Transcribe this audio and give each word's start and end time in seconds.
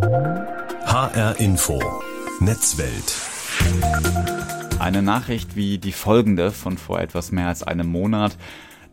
HR 0.00 1.40
Info 1.40 1.82
Netzwelt. 2.38 3.16
Eine 4.78 5.02
Nachricht 5.02 5.56
wie 5.56 5.78
die 5.78 5.90
folgende 5.90 6.52
von 6.52 6.78
vor 6.78 7.00
etwas 7.00 7.32
mehr 7.32 7.48
als 7.48 7.64
einem 7.64 7.88
Monat, 7.88 8.36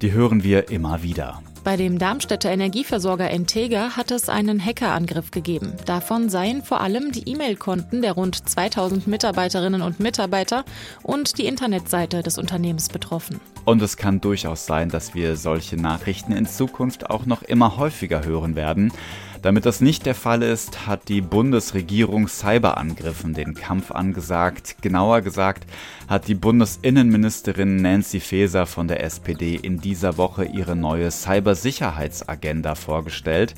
die 0.01 0.13
hören 0.13 0.43
wir 0.43 0.69
immer 0.71 1.03
wieder. 1.03 1.43
Bei 1.63 1.77
dem 1.77 1.97
Darmstädter 1.97 2.51
Energieversorger 2.51 3.29
Entega 3.31 3.95
hat 3.97 4.11
es 4.11 4.29
einen 4.29 4.63
Hackerangriff 4.63 5.31
gegeben. 5.31 5.73
Davon 5.87 6.29
seien 6.29 6.61
vor 6.61 6.79
allem 6.79 7.11
die 7.11 7.27
E-Mail-Konten 7.27 8.03
der 8.03 8.11
rund 8.11 8.47
2000 8.47 9.07
Mitarbeiterinnen 9.07 9.81
und 9.81 9.99
Mitarbeiter 9.99 10.63
und 11.01 11.39
die 11.39 11.47
Internetseite 11.47 12.21
des 12.21 12.37
Unternehmens 12.37 12.89
betroffen. 12.89 13.41
Und 13.65 13.81
es 13.81 13.97
kann 13.97 14.21
durchaus 14.21 14.67
sein, 14.67 14.89
dass 14.89 15.15
wir 15.15 15.37
solche 15.37 15.75
Nachrichten 15.75 16.33
in 16.33 16.45
Zukunft 16.45 17.09
auch 17.09 17.25
noch 17.25 17.41
immer 17.41 17.77
häufiger 17.77 18.23
hören 18.23 18.55
werden. 18.55 18.91
Damit 19.45 19.67
das 19.67 19.79
nicht 19.79 20.07
der 20.07 20.15
Fall 20.15 20.41
ist, 20.41 20.87
hat 20.87 21.07
die 21.07 21.21
Bundesregierung 21.21 22.27
Cyberangriffen 22.27 23.35
den 23.35 23.53
Kampf 23.53 23.91
angesagt. 23.91 24.77
Genauer 24.81 25.21
gesagt 25.21 25.67
hat 26.07 26.27
die 26.27 26.33
Bundesinnenministerin 26.33 27.75
Nancy 27.75 28.19
Faeser 28.19 28.65
von 28.65 28.87
der 28.87 29.03
SPD 29.03 29.53
in 29.53 29.79
dieser 29.79 30.17
Woche 30.17 30.45
ihre 30.45 30.75
neue 30.75 31.11
Cybersicherheitsagenda 31.11 32.73
vorgestellt. 32.73 33.53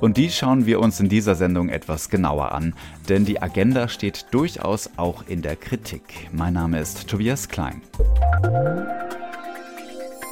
Und 0.00 0.16
die 0.16 0.30
schauen 0.32 0.66
wir 0.66 0.80
uns 0.80 0.98
in 0.98 1.08
dieser 1.08 1.36
Sendung 1.36 1.68
etwas 1.68 2.10
genauer 2.10 2.50
an, 2.50 2.74
denn 3.08 3.24
die 3.24 3.40
Agenda 3.40 3.86
steht 3.86 4.26
durchaus 4.32 4.90
auch 4.96 5.22
in 5.28 5.42
der 5.42 5.54
Kritik. 5.54 6.02
Mein 6.32 6.54
Name 6.54 6.80
ist 6.80 7.06
Tobias 7.06 7.48
Klein. 7.48 7.80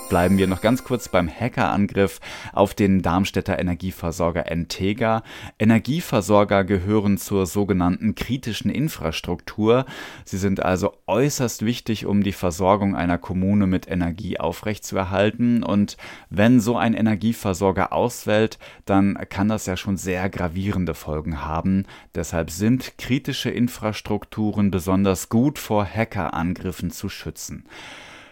Bleiben 0.09 0.39
wir 0.39 0.47
noch 0.47 0.61
ganz 0.61 0.85
kurz 0.85 1.09
beim 1.09 1.29
Hackerangriff 1.29 2.21
auf 2.53 2.75
den 2.75 3.03
Darmstädter 3.03 3.59
Energieversorger 3.59 4.49
Entega. 4.49 5.25
Energieversorger 5.59 6.63
gehören 6.63 7.19
zur 7.19 7.45
sogenannten 7.45 8.15
kritischen 8.15 8.71
Infrastruktur. 8.71 9.85
Sie 10.25 10.39
sind 10.39 10.63
also 10.63 10.93
äußerst 11.09 11.65
wichtig, 11.65 12.07
um 12.07 12.23
die 12.23 12.31
Versorgung 12.31 12.95
einer 12.95 13.19
Kommune 13.19 13.67
mit 13.67 13.91
Energie 13.91 14.39
aufrechtzuerhalten. 14.39 15.65
Und 15.65 15.97
wenn 16.31 16.61
so 16.61 16.77
ein 16.77 16.95
Energieversorger 16.95 17.93
ausfällt, 17.93 18.61
dann 18.85 19.19
kann 19.29 19.49
das 19.49 19.67
ja 19.67 19.77
schon 19.77 19.97
sehr 19.97 20.31
gravierende 20.31 20.95
Folgen 20.95 21.45
haben. 21.45 21.85
Deshalb 22.15 22.53
sind 22.53 22.97
kritische 22.97 23.51
Infrastrukturen 23.51 24.71
besonders 24.71 25.29
gut 25.29 25.59
vor 25.59 25.85
Hackerangriffen 25.85 26.93
zu 26.93 27.09
schützen. 27.09 27.65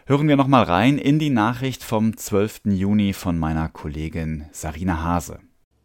Hören 0.07 0.29
wir 0.29 0.37
nochmal 0.37 0.65
rein 0.65 0.99
in 0.99 1.19
die 1.19 1.31
Nachricht 1.31 1.83
vom 1.83 2.15
12. 2.15 2.67
Juni 2.67 3.15
von 3.15 3.39
meiner 3.39 3.71
Kollegin 3.71 4.45
Sarina 4.53 5.03
Hase. 5.03 5.39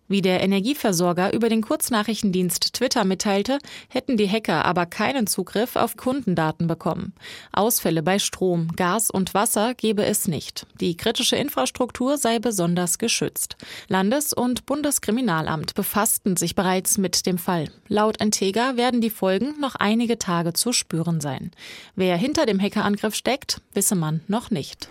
Wie 0.09 0.21
der 0.23 0.41
Energieversorger 0.41 1.33
über 1.33 1.49
den 1.49 1.61
Kurznachrichtendienst 1.61 2.73
Twitter 2.73 3.05
mitteilte, 3.05 3.59
hätten 3.87 4.17
die 4.17 4.27
Hacker 4.27 4.65
aber 4.65 4.87
keinen 4.87 5.27
Zugriff 5.27 5.75
auf 5.75 5.95
Kundendaten 5.97 6.65
bekommen. 6.65 7.13
Ausfälle 7.53 8.01
bei 8.01 8.17
Strom, 8.17 8.69
Gas 8.75 9.11
und 9.11 9.35
Wasser 9.35 9.75
gebe 9.75 10.03
es 10.03 10.27
nicht. 10.27 10.65
Die 10.81 10.97
kritische 10.97 11.35
Infrastruktur 11.35 12.17
sei 12.17 12.39
besonders 12.39 12.97
geschützt. 12.97 13.55
Landes- 13.87 14.33
und 14.33 14.65
Bundeskriminalamt 14.65 15.75
befassten 15.75 16.35
sich 16.35 16.55
bereits 16.55 16.97
mit 16.97 17.27
dem 17.27 17.37
Fall. 17.37 17.69
Laut 17.87 18.19
Entega 18.19 18.77
werden 18.77 19.01
die 19.01 19.11
Folgen 19.11 19.59
noch 19.59 19.75
einige 19.75 20.17
Tage 20.17 20.53
zu 20.53 20.73
spüren 20.73 21.21
sein. 21.21 21.51
Wer 21.95 22.17
hinter 22.17 22.47
dem 22.47 22.59
Hackerangriff 22.59 23.13
steckt, 23.13 23.61
wisse 23.75 23.95
man 23.95 24.21
noch 24.27 24.49
nicht. 24.49 24.89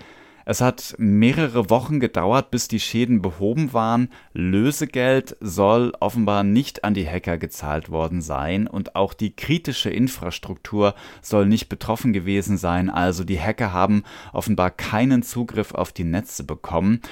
Es 0.51 0.63
hat 0.63 0.95
mehrere 0.97 1.69
Wochen 1.69 2.01
gedauert, 2.01 2.51
bis 2.51 2.69
die 2.69 2.81
Schäden 2.81 3.21
behoben 3.21 3.75
waren. 3.75 4.09
Lösegeld 4.33 5.37
soll 5.41 5.93
offenbar 6.01 6.43
nicht 6.43 6.85
an 6.85 6.95
die 6.95 7.07
Hacker 7.07 7.37
gezahlt 7.37 7.91
worden 7.91 8.23
sein 8.23 8.67
und 8.67 8.97
auch 8.97 9.13
die 9.13 9.37
kritische 9.37 9.91
Infrastruktur 9.91 10.95
soll 11.21 11.45
nicht 11.45 11.69
betroffen 11.69 12.15
gewesen 12.15 12.57
sein. 12.57 12.89
Also 12.89 13.25
die 13.25 13.39
Hacker 13.39 13.75
haben 13.75 14.05
offenbar 14.33 14.71
keinen 14.71 15.23
Zugriff 15.23 15.75
auf 15.75 15.93
die 15.93 16.05
Netze 16.05 16.45
bekommen. 16.45 17.03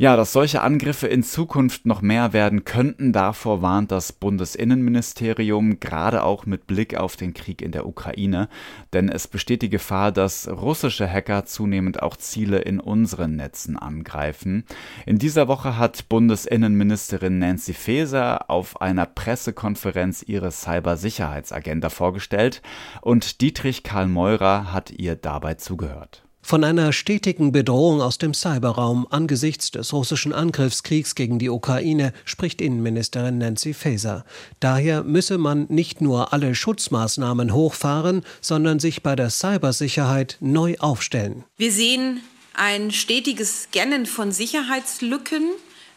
Ja, 0.00 0.16
dass 0.16 0.32
solche 0.32 0.62
Angriffe 0.62 1.08
in 1.08 1.22
Zukunft 1.22 1.84
noch 1.84 2.00
mehr 2.00 2.32
werden 2.32 2.64
könnten, 2.64 3.12
davor 3.12 3.60
warnt 3.60 3.92
das 3.92 4.14
Bundesinnenministerium, 4.14 5.78
gerade 5.78 6.22
auch 6.24 6.46
mit 6.46 6.66
Blick 6.66 6.96
auf 6.96 7.16
den 7.16 7.34
Krieg 7.34 7.60
in 7.60 7.70
der 7.70 7.86
Ukraine. 7.86 8.48
Denn 8.94 9.10
es 9.10 9.28
besteht 9.28 9.60
die 9.60 9.68
Gefahr, 9.68 10.10
dass 10.10 10.48
russische 10.48 11.06
Hacker 11.06 11.44
zunehmend 11.44 12.02
auch 12.02 12.16
Ziele 12.16 12.60
in 12.60 12.80
unseren 12.80 13.36
Netzen 13.36 13.76
angreifen. 13.76 14.64
In 15.04 15.18
dieser 15.18 15.48
Woche 15.48 15.76
hat 15.76 16.08
Bundesinnenministerin 16.08 17.38
Nancy 17.38 17.74
Faeser 17.74 18.48
auf 18.48 18.80
einer 18.80 19.04
Pressekonferenz 19.04 20.22
ihre 20.26 20.50
Cybersicherheitsagenda 20.50 21.90
vorgestellt 21.90 22.62
und 23.02 23.42
Dietrich 23.42 23.82
Karl 23.82 24.08
Meurer 24.08 24.72
hat 24.72 24.92
ihr 24.92 25.14
dabei 25.14 25.56
zugehört. 25.56 26.22
Von 26.42 26.64
einer 26.64 26.92
stetigen 26.92 27.52
Bedrohung 27.52 28.00
aus 28.00 28.18
dem 28.18 28.34
Cyberraum 28.34 29.06
angesichts 29.10 29.70
des 29.70 29.92
russischen 29.92 30.32
Angriffskriegs 30.32 31.14
gegen 31.14 31.38
die 31.38 31.50
Ukraine 31.50 32.12
spricht 32.24 32.60
Innenministerin 32.60 33.38
Nancy 33.38 33.74
Faeser. 33.74 34.24
Daher 34.58 35.04
müsse 35.04 35.38
man 35.38 35.66
nicht 35.68 36.00
nur 36.00 36.32
alle 36.32 36.54
Schutzmaßnahmen 36.54 37.52
hochfahren, 37.52 38.24
sondern 38.40 38.80
sich 38.80 39.02
bei 39.02 39.14
der 39.14 39.30
Cybersicherheit 39.30 40.38
neu 40.40 40.76
aufstellen. 40.78 41.44
Wir 41.56 41.70
sehen 41.70 42.20
ein 42.54 42.90
stetiges 42.90 43.64
Scannen 43.64 44.06
von 44.06 44.32
Sicherheitslücken. 44.32 45.50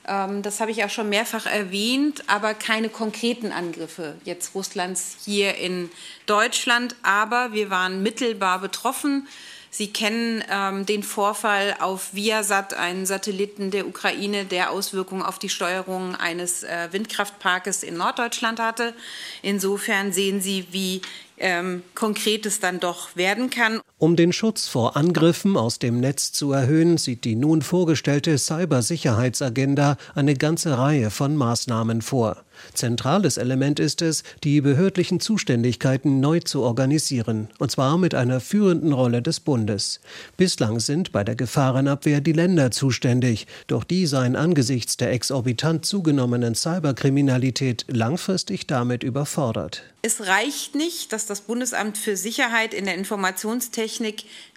Ähm, 0.07 0.41
das 0.41 0.59
habe 0.59 0.71
ich 0.71 0.83
auch 0.83 0.89
schon 0.89 1.09
mehrfach 1.09 1.45
erwähnt, 1.45 2.23
aber 2.27 2.53
keine 2.53 2.89
konkreten 2.89 3.51
Angriffe 3.51 4.15
jetzt 4.23 4.53
Russlands 4.53 5.17
hier 5.25 5.55
in 5.55 5.89
Deutschland. 6.25 6.95
Aber 7.01 7.53
wir 7.53 7.69
waren 7.69 8.03
mittelbar 8.03 8.59
betroffen. 8.59 9.27
Sie 9.75 9.91
kennen 9.91 10.43
ähm, 10.51 10.85
den 10.85 11.01
Vorfall 11.01 11.75
auf 11.79 12.13
Viasat, 12.13 12.75
einen 12.75 13.07
Satelliten 13.07 13.71
der 13.71 13.87
Ukraine, 13.87 14.45
der 14.45 14.69
Auswirkungen 14.69 15.23
auf 15.23 15.39
die 15.39 15.49
Steuerung 15.49 16.15
eines 16.15 16.61
äh, 16.61 16.89
Windkraftparkes 16.91 17.81
in 17.81 17.97
Norddeutschland 17.97 18.59
hatte. 18.59 18.93
Insofern 19.41 20.13
sehen 20.13 20.41
Sie, 20.41 20.67
wie 20.69 21.01
ähm, 21.39 21.81
Konkretes 21.95 22.59
dann 22.59 22.79
doch 22.79 23.15
werden 23.15 23.49
kann. 23.49 23.81
Um 24.03 24.17
den 24.17 24.33
Schutz 24.33 24.67
vor 24.67 24.97
Angriffen 24.97 25.55
aus 25.55 25.79
dem 25.79 26.01
Netz 26.01 26.33
zu 26.33 26.51
erhöhen, 26.51 26.97
sieht 26.97 27.23
die 27.23 27.37
nun 27.37 27.61
vorgestellte 27.61 28.37
Cybersicherheitsagenda 28.37 29.95
eine 30.13 30.33
ganze 30.33 30.77
Reihe 30.77 31.09
von 31.09 31.37
Maßnahmen 31.37 32.01
vor. 32.01 32.43
Zentrales 32.73 33.37
Element 33.37 33.79
ist 33.79 34.01
es, 34.01 34.23
die 34.43 34.59
behördlichen 34.59 35.21
Zuständigkeiten 35.21 36.19
neu 36.19 36.41
zu 36.41 36.63
organisieren, 36.63 37.47
und 37.59 37.71
zwar 37.71 37.97
mit 37.97 38.13
einer 38.13 38.41
führenden 38.41 38.91
Rolle 38.91 39.21
des 39.21 39.39
Bundes. 39.39 40.01
Bislang 40.35 40.81
sind 40.81 41.13
bei 41.13 41.23
der 41.23 41.35
Gefahrenabwehr 41.35 42.19
die 42.19 42.33
Länder 42.33 42.71
zuständig, 42.71 43.47
doch 43.67 43.85
die 43.85 44.05
seien 44.05 44.35
angesichts 44.35 44.97
der 44.97 45.13
exorbitant 45.13 45.85
zugenommenen 45.85 46.55
Cyberkriminalität 46.55 47.85
langfristig 47.87 48.67
damit 48.67 49.01
überfordert. 49.03 49.83
Es 50.05 50.27
reicht 50.27 50.75
nicht, 50.75 51.13
dass 51.13 51.25
das 51.25 51.41
Bundesamt 51.41 51.97
für 51.97 52.17
Sicherheit 52.17 52.73
in 52.73 52.83
der 52.83 52.95
Informationstechnik 52.95 53.92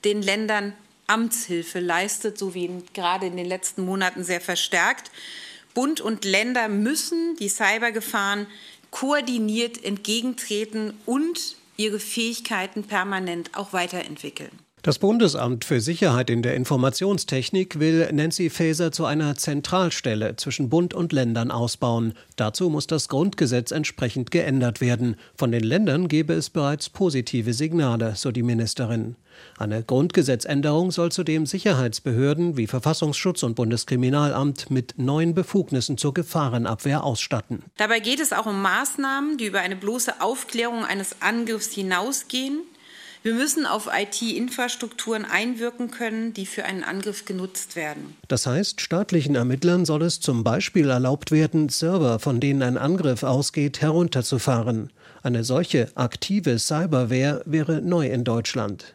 den 0.04 0.22
Ländern 0.22 0.72
Amtshilfe 1.06 1.80
leistet, 1.80 2.38
so 2.38 2.54
wie 2.54 2.82
gerade 2.92 3.26
in 3.26 3.36
den 3.36 3.46
letzten 3.46 3.84
Monaten 3.84 4.24
sehr 4.24 4.40
verstärkt. 4.40 5.10
Bund 5.74 6.00
und 6.00 6.24
Länder 6.24 6.68
müssen 6.68 7.36
die 7.36 7.48
Cybergefahren 7.48 8.46
koordiniert 8.90 9.82
entgegentreten 9.84 10.94
und 11.04 11.56
ihre 11.76 12.00
Fähigkeiten 12.00 12.84
permanent 12.84 13.50
auch 13.54 13.72
weiterentwickeln. 13.72 14.65
Das 14.86 15.00
Bundesamt 15.00 15.64
für 15.64 15.80
Sicherheit 15.80 16.30
in 16.30 16.42
der 16.42 16.54
Informationstechnik 16.54 17.80
will 17.80 18.08
Nancy 18.12 18.50
Faeser 18.50 18.92
zu 18.92 19.04
einer 19.04 19.34
Zentralstelle 19.34 20.36
zwischen 20.36 20.68
Bund 20.68 20.94
und 20.94 21.12
Ländern 21.12 21.50
ausbauen. 21.50 22.14
Dazu 22.36 22.70
muss 22.70 22.86
das 22.86 23.08
Grundgesetz 23.08 23.72
entsprechend 23.72 24.30
geändert 24.30 24.80
werden. 24.80 25.16
Von 25.34 25.50
den 25.50 25.64
Ländern 25.64 26.06
gebe 26.06 26.34
es 26.34 26.50
bereits 26.50 26.88
positive 26.88 27.52
Signale, 27.52 28.14
so 28.14 28.30
die 28.30 28.44
Ministerin. 28.44 29.16
Eine 29.58 29.82
Grundgesetzänderung 29.82 30.92
soll 30.92 31.10
zudem 31.10 31.46
Sicherheitsbehörden 31.46 32.56
wie 32.56 32.68
Verfassungsschutz 32.68 33.42
und 33.42 33.56
Bundeskriminalamt 33.56 34.70
mit 34.70 34.94
neuen 34.98 35.34
Befugnissen 35.34 35.98
zur 35.98 36.14
Gefahrenabwehr 36.14 37.02
ausstatten. 37.02 37.64
Dabei 37.76 37.98
geht 37.98 38.20
es 38.20 38.32
auch 38.32 38.46
um 38.46 38.62
Maßnahmen, 38.62 39.36
die 39.36 39.46
über 39.46 39.58
eine 39.58 39.74
bloße 39.74 40.20
Aufklärung 40.20 40.84
eines 40.84 41.16
Angriffs 41.22 41.72
hinausgehen 41.72 42.60
wir 43.26 43.34
müssen 43.34 43.66
auf 43.66 43.88
IT-Infrastrukturen 43.92 45.24
einwirken 45.24 45.90
können, 45.90 46.32
die 46.32 46.46
für 46.46 46.64
einen 46.64 46.84
Angriff 46.84 47.24
genutzt 47.24 47.74
werden. 47.74 48.16
Das 48.28 48.46
heißt, 48.46 48.80
staatlichen 48.80 49.34
Ermittlern 49.34 49.84
soll 49.84 50.02
es 50.02 50.20
zum 50.20 50.44
Beispiel 50.44 50.90
erlaubt 50.90 51.32
werden, 51.32 51.68
Server, 51.68 52.20
von 52.20 52.38
denen 52.38 52.62
ein 52.62 52.78
Angriff 52.78 53.24
ausgeht, 53.24 53.80
herunterzufahren. 53.80 54.92
Eine 55.24 55.42
solche 55.42 55.88
aktive 55.96 56.60
Cyberwehr 56.60 57.42
wäre 57.46 57.82
neu 57.82 58.06
in 58.06 58.22
Deutschland. 58.22 58.94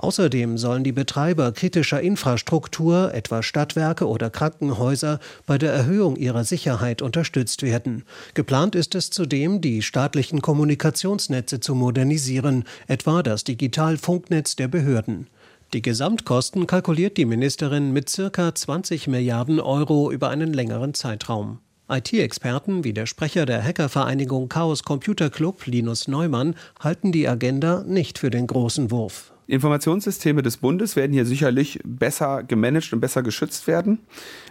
Außerdem 0.00 0.58
sollen 0.58 0.84
die 0.84 0.92
Betreiber 0.92 1.50
kritischer 1.50 2.00
Infrastruktur, 2.00 3.12
etwa 3.14 3.42
Stadtwerke 3.42 4.06
oder 4.06 4.30
Krankenhäuser, 4.30 5.18
bei 5.44 5.58
der 5.58 5.72
Erhöhung 5.72 6.14
ihrer 6.14 6.44
Sicherheit 6.44 7.02
unterstützt 7.02 7.62
werden. 7.62 8.04
Geplant 8.34 8.76
ist 8.76 8.94
es 8.94 9.10
zudem, 9.10 9.60
die 9.60 9.82
staatlichen 9.82 10.40
Kommunikationsnetze 10.40 11.58
zu 11.58 11.74
modernisieren, 11.74 12.62
etwa 12.86 13.24
das 13.24 13.42
Digitalfunknetz 13.42 14.54
der 14.54 14.68
Behörden. 14.68 15.26
Die 15.72 15.82
Gesamtkosten 15.82 16.68
kalkuliert 16.68 17.16
die 17.16 17.24
Ministerin 17.24 17.92
mit 17.92 18.08
circa 18.08 18.54
20 18.54 19.08
Milliarden 19.08 19.58
Euro 19.58 20.12
über 20.12 20.30
einen 20.30 20.52
längeren 20.52 20.94
Zeitraum. 20.94 21.58
IT-Experten 21.90 22.84
wie 22.84 22.92
der 22.92 23.06
Sprecher 23.06 23.46
der 23.46 23.64
Hackervereinigung 23.64 24.48
Chaos 24.48 24.84
Computer 24.84 25.28
Club, 25.28 25.66
Linus 25.66 26.06
Neumann, 26.06 26.54
halten 26.78 27.10
die 27.10 27.26
Agenda 27.26 27.82
nicht 27.82 28.18
für 28.18 28.30
den 28.30 28.46
großen 28.46 28.92
Wurf. 28.92 29.32
Informationssysteme 29.48 30.42
des 30.42 30.58
Bundes 30.58 30.94
werden 30.94 31.12
hier 31.12 31.24
sicherlich 31.24 31.80
besser 31.84 32.42
gemanagt 32.42 32.92
und 32.92 33.00
besser 33.00 33.22
geschützt 33.22 33.66
werden. 33.66 33.98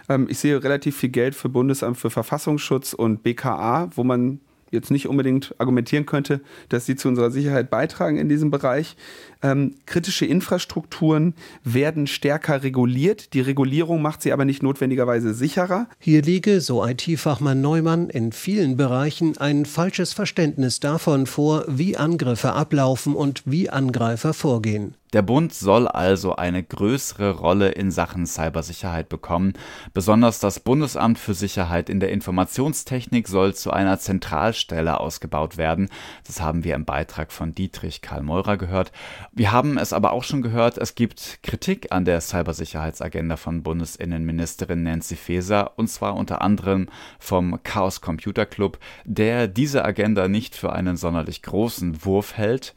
Ähm, 0.08 0.26
ich 0.28 0.38
sehe 0.38 0.62
relativ 0.62 0.98
viel 0.98 1.10
Geld 1.10 1.34
für 1.34 1.48
Bundesamt 1.48 1.96
für 1.96 2.10
Verfassungsschutz 2.10 2.92
und 2.92 3.22
BKA, 3.22 3.90
wo 3.94 4.02
man 4.02 4.40
jetzt 4.70 4.90
nicht 4.90 5.08
unbedingt 5.08 5.54
argumentieren 5.58 6.06
könnte, 6.06 6.40
dass 6.68 6.86
sie 6.86 6.96
zu 6.96 7.08
unserer 7.08 7.30
Sicherheit 7.30 7.70
beitragen 7.70 8.18
in 8.18 8.28
diesem 8.28 8.50
Bereich. 8.50 8.96
Ähm, 9.42 9.74
kritische 9.86 10.26
Infrastrukturen 10.26 11.34
werden 11.62 12.06
stärker 12.06 12.62
reguliert. 12.62 13.34
Die 13.34 13.40
Regulierung 13.40 14.02
macht 14.02 14.22
sie 14.22 14.32
aber 14.32 14.44
nicht 14.44 14.62
notwendigerweise 14.62 15.32
sicherer. 15.32 15.88
Hier 15.98 16.22
liege, 16.22 16.60
so 16.60 16.84
IT-Fachmann 16.84 17.60
Neumann, 17.60 18.10
in 18.10 18.32
vielen 18.32 18.76
Bereichen 18.76 19.38
ein 19.38 19.64
falsches 19.64 20.12
Verständnis 20.12 20.80
davon 20.80 21.26
vor, 21.26 21.64
wie 21.68 21.96
Angriffe 21.96 22.52
ablaufen 22.52 23.14
und 23.14 23.42
wie 23.44 23.70
Angreifer 23.70 24.34
vorgehen. 24.34 24.94
Der 25.14 25.22
Bund 25.22 25.54
soll 25.54 25.88
also 25.88 26.36
eine 26.36 26.62
größere 26.62 27.30
Rolle 27.30 27.70
in 27.70 27.90
Sachen 27.90 28.26
Cybersicherheit 28.26 29.08
bekommen. 29.08 29.54
Besonders 29.94 30.38
das 30.38 30.60
Bundesamt 30.60 31.18
für 31.18 31.32
Sicherheit 31.32 31.88
in 31.88 31.98
der 31.98 32.10
Informationstechnik 32.10 33.26
soll 33.26 33.54
zu 33.54 33.70
einer 33.70 33.98
Zentralstelle 33.98 35.00
ausgebaut 35.00 35.56
werden. 35.56 35.88
Das 36.26 36.42
haben 36.42 36.62
wir 36.62 36.74
im 36.74 36.84
Beitrag 36.84 37.32
von 37.32 37.54
Dietrich 37.54 38.02
Karl 38.02 38.22
Meurer 38.22 38.58
gehört. 38.58 38.92
Wir 39.32 39.50
haben 39.50 39.78
es 39.78 39.94
aber 39.94 40.12
auch 40.12 40.24
schon 40.24 40.42
gehört, 40.42 40.76
es 40.76 40.94
gibt 40.94 41.38
Kritik 41.42 41.90
an 41.90 42.04
der 42.04 42.20
Cybersicherheitsagenda 42.20 43.38
von 43.38 43.62
Bundesinnenministerin 43.62 44.82
Nancy 44.82 45.16
Faeser 45.16 45.78
und 45.78 45.88
zwar 45.88 46.16
unter 46.16 46.42
anderem 46.42 46.88
vom 47.18 47.62
Chaos 47.62 48.02
Computer 48.02 48.44
Club, 48.44 48.78
der 49.06 49.48
diese 49.48 49.86
Agenda 49.86 50.28
nicht 50.28 50.54
für 50.54 50.74
einen 50.74 50.98
sonderlich 50.98 51.40
großen 51.42 52.04
Wurf 52.04 52.36
hält. 52.36 52.74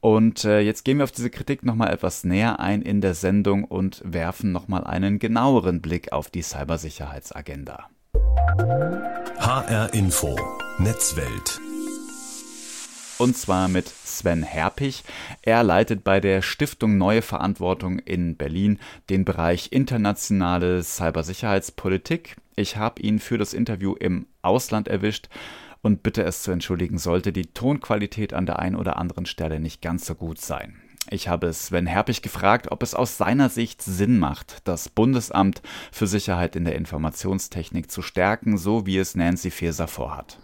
Und 0.00 0.46
äh, 0.46 0.60
jetzt 0.60 0.84
gehen 0.84 0.98
wir 0.98 1.04
auf 1.04 1.12
diese 1.12 1.28
Kritik 1.28 1.62
nochmal 1.62 1.92
etwas 1.92 2.24
näher 2.24 2.58
ein 2.58 2.80
in 2.80 3.02
der 3.02 3.14
Sendung 3.14 3.64
und 3.64 4.02
werfen 4.04 4.50
nochmal 4.50 4.84
einen 4.84 5.18
genaueren 5.18 5.82
Blick 5.82 6.12
auf 6.12 6.30
die 6.30 6.42
Cybersicherheitsagenda. 6.42 7.90
HR 9.38 9.92
Info 9.92 10.36
Netzwelt. 10.78 11.60
Und 13.18 13.36
zwar 13.36 13.68
mit 13.68 13.86
Sven 13.86 14.42
Herpich. 14.42 15.04
Er 15.42 15.62
leitet 15.62 16.02
bei 16.04 16.20
der 16.20 16.40
Stiftung 16.40 16.96
Neue 16.96 17.20
Verantwortung 17.20 17.98
in 17.98 18.36
Berlin 18.36 18.78
den 19.10 19.26
Bereich 19.26 19.68
internationale 19.72 20.82
Cybersicherheitspolitik. 20.82 22.36
Ich 22.56 22.78
habe 22.78 23.02
ihn 23.02 23.18
für 23.18 23.36
das 23.36 23.52
Interview 23.52 23.94
im 23.94 24.26
Ausland 24.40 24.88
erwischt 24.88 25.28
und 25.82 26.02
bitte 26.02 26.22
es 26.22 26.42
zu 26.42 26.50
entschuldigen, 26.50 26.98
sollte 26.98 27.32
die 27.32 27.46
Tonqualität 27.46 28.34
an 28.34 28.46
der 28.46 28.58
einen 28.58 28.76
oder 28.76 28.98
anderen 28.98 29.26
Stelle 29.26 29.60
nicht 29.60 29.82
ganz 29.82 30.06
so 30.06 30.14
gut 30.14 30.38
sein. 30.38 30.76
Ich 31.08 31.28
habe 31.28 31.52
Sven 31.52 31.86
Herpich 31.86 32.22
gefragt, 32.22 32.70
ob 32.70 32.82
es 32.82 32.94
aus 32.94 33.16
seiner 33.16 33.48
Sicht 33.48 33.82
Sinn 33.82 34.18
macht, 34.18 34.68
das 34.68 34.88
Bundesamt 34.88 35.62
für 35.90 36.06
Sicherheit 36.06 36.54
in 36.56 36.64
der 36.64 36.76
Informationstechnik 36.76 37.90
zu 37.90 38.02
stärken, 38.02 38.58
so 38.58 38.86
wie 38.86 38.98
es 38.98 39.16
Nancy 39.16 39.50
Faeser 39.50 39.88
vorhat. 39.88 40.38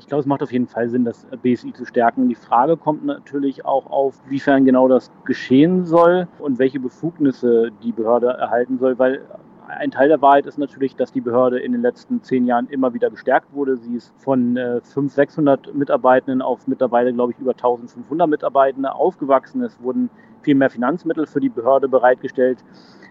Ich 0.00 0.06
glaube, 0.06 0.20
es 0.20 0.26
macht 0.26 0.42
auf 0.42 0.50
jeden 0.50 0.66
Fall 0.66 0.88
Sinn, 0.88 1.04
das 1.04 1.26
BSI 1.42 1.72
zu 1.74 1.84
stärken. 1.84 2.28
Die 2.28 2.34
Frage 2.34 2.76
kommt 2.76 3.04
natürlich 3.04 3.64
auch 3.64 3.86
auf, 3.86 4.14
wiefern 4.28 4.64
genau 4.64 4.88
das 4.88 5.10
geschehen 5.26 5.84
soll 5.84 6.26
und 6.38 6.58
welche 6.58 6.80
Befugnisse 6.80 7.70
die 7.82 7.92
Behörde 7.92 8.28
erhalten 8.28 8.78
soll, 8.78 8.98
weil 8.98 9.20
ein 9.78 9.90
Teil 9.90 10.08
der 10.08 10.20
Wahrheit 10.20 10.46
ist 10.46 10.58
natürlich, 10.58 10.96
dass 10.96 11.12
die 11.12 11.20
Behörde 11.20 11.58
in 11.58 11.72
den 11.72 11.82
letzten 11.82 12.22
zehn 12.22 12.46
Jahren 12.46 12.68
immer 12.68 12.92
wieder 12.94 13.10
gestärkt 13.10 13.52
wurde. 13.52 13.76
Sie 13.76 13.94
ist 13.94 14.12
von 14.18 14.56
äh, 14.56 14.80
500, 14.80 15.10
600 15.12 15.74
Mitarbeitenden 15.74 16.42
auf 16.42 16.66
mittlerweile, 16.66 17.12
glaube 17.12 17.32
ich, 17.32 17.38
über 17.38 17.52
1500 17.52 18.28
Mitarbeitende 18.28 18.92
aufgewachsen. 18.92 19.62
Es 19.62 19.80
wurden 19.82 20.10
viel 20.42 20.54
mehr 20.54 20.70
Finanzmittel 20.70 21.26
für 21.26 21.40
die 21.40 21.48
Behörde 21.48 21.88
bereitgestellt. 21.88 22.64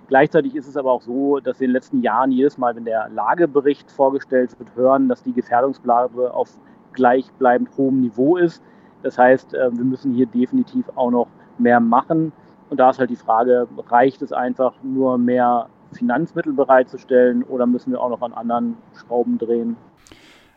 Gleichzeitig 0.07 0.55
ist 0.55 0.67
es 0.67 0.75
aber 0.75 0.91
auch 0.91 1.01
so, 1.01 1.39
dass 1.39 1.61
in 1.61 1.67
den 1.67 1.73
letzten 1.73 2.01
Jahren 2.01 2.31
jedes 2.31 2.57
Mal, 2.57 2.75
wenn 2.75 2.85
der 2.85 3.09
Lagebericht 3.09 3.91
vorgestellt 3.91 4.57
wird, 4.57 4.75
hören, 4.75 5.07
dass 5.07 5.23
die 5.23 5.33
Gefährdungslage 5.33 6.33
auf 6.33 6.49
gleichbleibend 6.93 7.69
hohem 7.77 8.01
Niveau 8.01 8.37
ist. 8.37 8.63
Das 9.03 9.17
heißt, 9.17 9.53
äh, 9.53 9.69
wir 9.71 9.85
müssen 9.85 10.13
hier 10.13 10.25
definitiv 10.25 10.85
auch 10.95 11.11
noch 11.11 11.27
mehr 11.57 11.79
machen. 11.79 12.31
Und 12.69 12.79
da 12.79 12.89
ist 12.89 12.99
halt 12.99 13.09
die 13.09 13.15
Frage, 13.15 13.67
reicht 13.89 14.21
es 14.21 14.33
einfach 14.33 14.73
nur 14.83 15.17
mehr 15.17 15.69
Finanzmittel 15.93 16.53
bereitzustellen 16.53 17.43
oder 17.43 17.65
müssen 17.65 17.91
wir 17.91 18.01
auch 18.01 18.09
noch 18.09 18.21
an 18.21 18.33
anderen 18.33 18.77
Schrauben 18.99 19.37
drehen? 19.37 19.75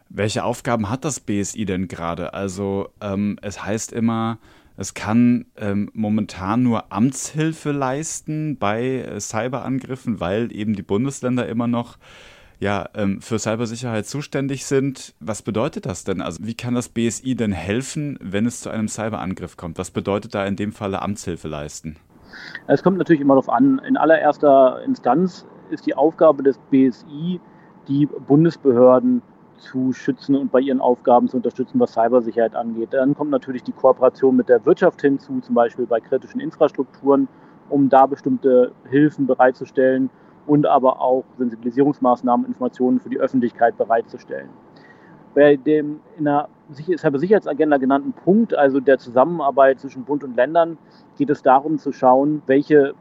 Welche 0.09 0.45
Aufgaben 0.45 0.91
hat 0.91 1.05
das 1.05 1.21
BSI 1.21 1.65
denn 1.65 1.89
gerade? 1.89 2.35
Also 2.35 2.89
ähm, 3.01 3.39
es 3.41 3.65
heißt 3.65 3.93
immer, 3.93 4.39
es 4.77 4.95
kann 4.95 5.47
ähm, 5.57 5.91
momentan 5.95 6.63
nur 6.63 6.93
Amtshilfe 6.93 7.73
leisten 7.73 8.59
bei 8.59 9.01
äh, 9.01 9.21
Cyberangriffen, 9.21 10.21
weil 10.21 10.55
eben 10.55 10.75
die 10.75 10.83
Bundesländer 10.83 11.47
immer 11.49 11.67
noch 11.67 11.99
ja, 12.59 12.89
ähm, 12.95 13.21
für 13.21 13.39
Cybersicherheit 13.39 14.07
zuständig 14.07 14.67
sind. 14.67 15.15
Was 15.19 15.43
bedeutet 15.43 15.85
das 15.85 16.05
denn? 16.05 16.21
Also 16.21 16.39
wie 16.43 16.55
kann 16.55 16.75
das 16.75 16.89
BSI 16.89 17.35
denn 17.35 17.53
helfen, 17.53 18.19
wenn 18.23 18.47
es 18.47 18.61
zu 18.61 18.71
einem 18.71 18.89
Cyberangriff 18.89 19.57
kommt? 19.57 19.79
Was 19.79 19.91
bedeutet 19.91 20.35
da 20.35 20.47
in 20.47 20.57
dem 20.57 20.73
Falle 20.73 21.03
Amtshilfe 21.03 21.49
leisten? 21.49 21.97
Es 22.67 22.83
kommt 22.83 22.99
natürlich 22.99 23.21
immer 23.21 23.35
darauf 23.35 23.49
an. 23.49 23.81
In 23.87 23.97
allererster 23.97 24.83
Instanz 24.85 25.47
ist 25.71 25.87
die 25.87 25.95
Aufgabe 25.95 26.43
des 26.43 26.59
BSI, 26.71 27.41
die 27.89 28.07
Bundesbehörden 28.07 29.23
zu 29.59 29.93
schützen 29.93 30.35
und 30.35 30.51
bei 30.51 30.61
ihren 30.61 30.81
Aufgaben 30.81 31.29
zu 31.29 31.37
unterstützen, 31.37 31.79
was 31.79 31.93
Cybersicherheit 31.93 32.55
angeht. 32.55 32.93
Dann 32.93 33.15
kommt 33.15 33.31
natürlich 33.31 33.63
die 33.63 33.73
Kooperation 33.73 34.37
mit 34.37 34.49
der 34.49 34.65
Wirtschaft 34.67 35.01
hinzu, 35.01 35.41
zum 35.41 35.55
Beispiel 35.55 35.87
bei 35.87 36.01
kritischen 36.01 36.41
Infrastrukturen, 36.41 37.29
um 37.69 37.89
da 37.89 38.07
bestimmte 38.07 38.73
Hilfen 38.91 39.27
bereitzustellen 39.27 40.11
und 40.47 40.67
aber 40.67 41.01
auch 41.01 41.25
Sensibilisierungsmaßnahmen, 41.39 42.47
Informationen 42.47 42.99
für 43.01 43.09
die 43.09 43.19
Öffentlichkeit 43.19 43.77
bereitzustellen. 43.79 44.49
Bei 45.35 45.57
dem 45.57 46.01
in 46.19 46.25
der 46.25 46.49
Cybersicherheitsagenda 46.75 47.77
genannten 47.79 48.13
Punkt, 48.13 48.55
also 48.55 48.81
der 48.81 48.99
Zusammenarbeit 48.99 49.81
zwischen 49.81 50.05
Bund 50.05 50.25
und 50.25 50.37
Ländern, 50.37 50.79
geht 51.17 51.31
es 51.31 51.43
darum 51.43 51.79
zu 51.79 51.93
schauen, 51.93 52.43
welche 52.47 52.95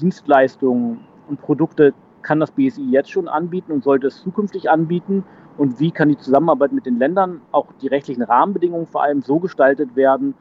Dienstleistungen 0.00 1.00
und 1.28 1.40
Produkte 1.40 1.94
kann 2.22 2.40
das 2.40 2.50
BSI 2.50 2.90
jetzt 2.90 3.10
schon 3.10 3.28
anbieten 3.28 3.72
und 3.72 3.84
sollte 3.84 4.08
es 4.08 4.20
zukünftig 4.22 4.70
anbieten 4.70 5.24
und 5.56 5.80
wie 5.80 5.90
kann 5.90 6.08
die 6.08 6.18
Zusammenarbeit 6.18 6.72
mit 6.72 6.86
den 6.86 6.98
Ländern, 6.98 7.40
auch 7.52 7.66
die 7.80 7.88
rechtlichen 7.88 8.22
Rahmenbedingungen 8.22 8.86
vor 8.86 9.02
allem 9.02 9.22
so 9.22 9.38
gestaltet 9.38 9.96
werden, 9.96 10.34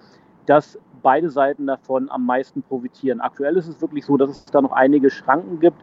dass 0.46 0.80
beide 1.02 1.30
Seiten 1.30 1.68
davon 1.68 2.10
am 2.10 2.26
meisten 2.26 2.62
profitieren. 2.62 3.22
Aktuell 3.22 3.56
ist 3.56 3.68
es 3.68 3.82
wirklich 3.82 4.06
so, 4.06 4.18
dass 4.18 4.30
es 4.30 4.46
da 4.46 4.62
noch 4.62 4.72
einige 4.72 5.10
Schranken 5.10 5.60
gibt, 5.60 5.78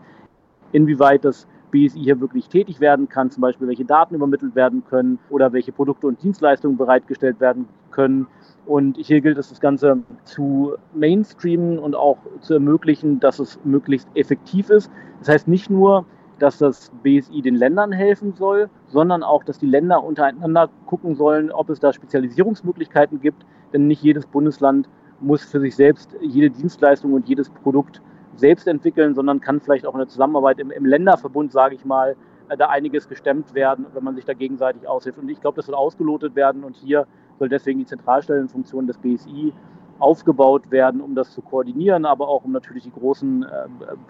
inwieweit 0.72 1.24
das 1.24 1.46
BSI 1.76 2.00
hier 2.00 2.21
wirklich 2.21 2.49
tätig 2.49 2.80
werden 2.80 3.09
kann, 3.09 3.30
zum 3.30 3.42
Beispiel 3.42 3.68
welche 3.68 3.85
Daten 3.85 4.14
übermittelt 4.14 4.54
werden 4.54 4.85
können 4.88 5.18
oder 5.28 5.52
welche 5.52 5.73
Produkte 5.73 6.06
und 6.06 6.23
Dienstleistungen 6.23 6.76
bereitgestellt 6.78 7.38
werden 7.40 7.68
können. 7.90 8.26
Und 8.64 8.97
hier 8.97 9.21
gilt 9.21 9.38
es, 9.38 9.50
das 9.50 9.61
Ganze 9.61 9.99
zu 10.25 10.75
mainstreamen 10.95 11.78
und 11.78 11.95
auch 11.95 12.18
zu 12.40 12.54
ermöglichen, 12.54 13.21
dass 13.21 13.38
es 13.38 13.61
möglichst 13.64 14.09
effektiv 14.14 14.71
ist. 14.71 14.90
Das 15.18 15.28
heißt 15.28 15.49
nicht 15.49 15.71
nur, 15.71 16.06
dass 16.38 16.59
das 16.59 16.90
BSI 17.02 17.42
den 17.42 17.54
Ländern 17.54 17.92
helfen 17.92 18.35
soll, 18.35 18.68
sondern 18.88 19.23
auch, 19.23 19.45
dass 19.45 19.59
die 19.59 19.66
Länder 19.66 20.02
untereinander 20.02 20.68
gucken 20.87 21.14
sollen, 21.14 21.50
ob 21.50 21.71
es 21.71 21.80
da 21.80 21.92
Spezialisierungsmöglichkeiten 21.92 23.21
gibt. 23.21 23.45
Denn 23.73 23.87
nicht 23.87 24.02
jedes 24.02 24.26
Bundesland 24.26 24.88
muss 25.21 25.45
für 25.45 25.61
sich 25.61 25.76
selbst 25.76 26.16
jede 26.21 26.50
Dienstleistung 26.50 27.12
und 27.12 27.28
jedes 27.28 27.49
Produkt 27.50 28.02
selbst 28.36 28.66
entwickeln, 28.66 29.14
sondern 29.14 29.40
kann 29.40 29.60
vielleicht 29.60 29.86
auch 29.86 29.94
in 29.94 29.98
der 29.98 30.08
Zusammenarbeit 30.08 30.58
im, 30.58 30.70
im 30.70 30.84
Länderverbund, 30.84 31.52
sage 31.52 31.74
ich 31.74 31.84
mal, 31.84 32.16
äh, 32.48 32.56
da 32.56 32.68
einiges 32.68 33.08
gestemmt 33.08 33.54
werden, 33.54 33.86
wenn 33.92 34.04
man 34.04 34.14
sich 34.14 34.24
da 34.24 34.34
gegenseitig 34.34 34.86
aushilft. 34.86 35.18
Und 35.18 35.28
ich 35.28 35.40
glaube, 35.40 35.56
das 35.56 35.66
soll 35.66 35.74
ausgelotet 35.74 36.34
werden 36.36 36.64
und 36.64 36.76
hier 36.76 37.06
soll 37.38 37.48
deswegen 37.48 37.78
die 37.80 37.86
Zentralstellenfunktion 37.86 38.86
des 38.86 38.98
BSI 38.98 39.52
aufgebaut 39.98 40.70
werden, 40.70 41.00
um 41.00 41.14
das 41.14 41.32
zu 41.32 41.40
koordinieren, 41.40 42.04
aber 42.04 42.28
auch 42.28 42.44
um 42.44 42.52
natürlich 42.52 42.84
die 42.84 42.92
großen 42.92 43.42
äh, 43.42 43.46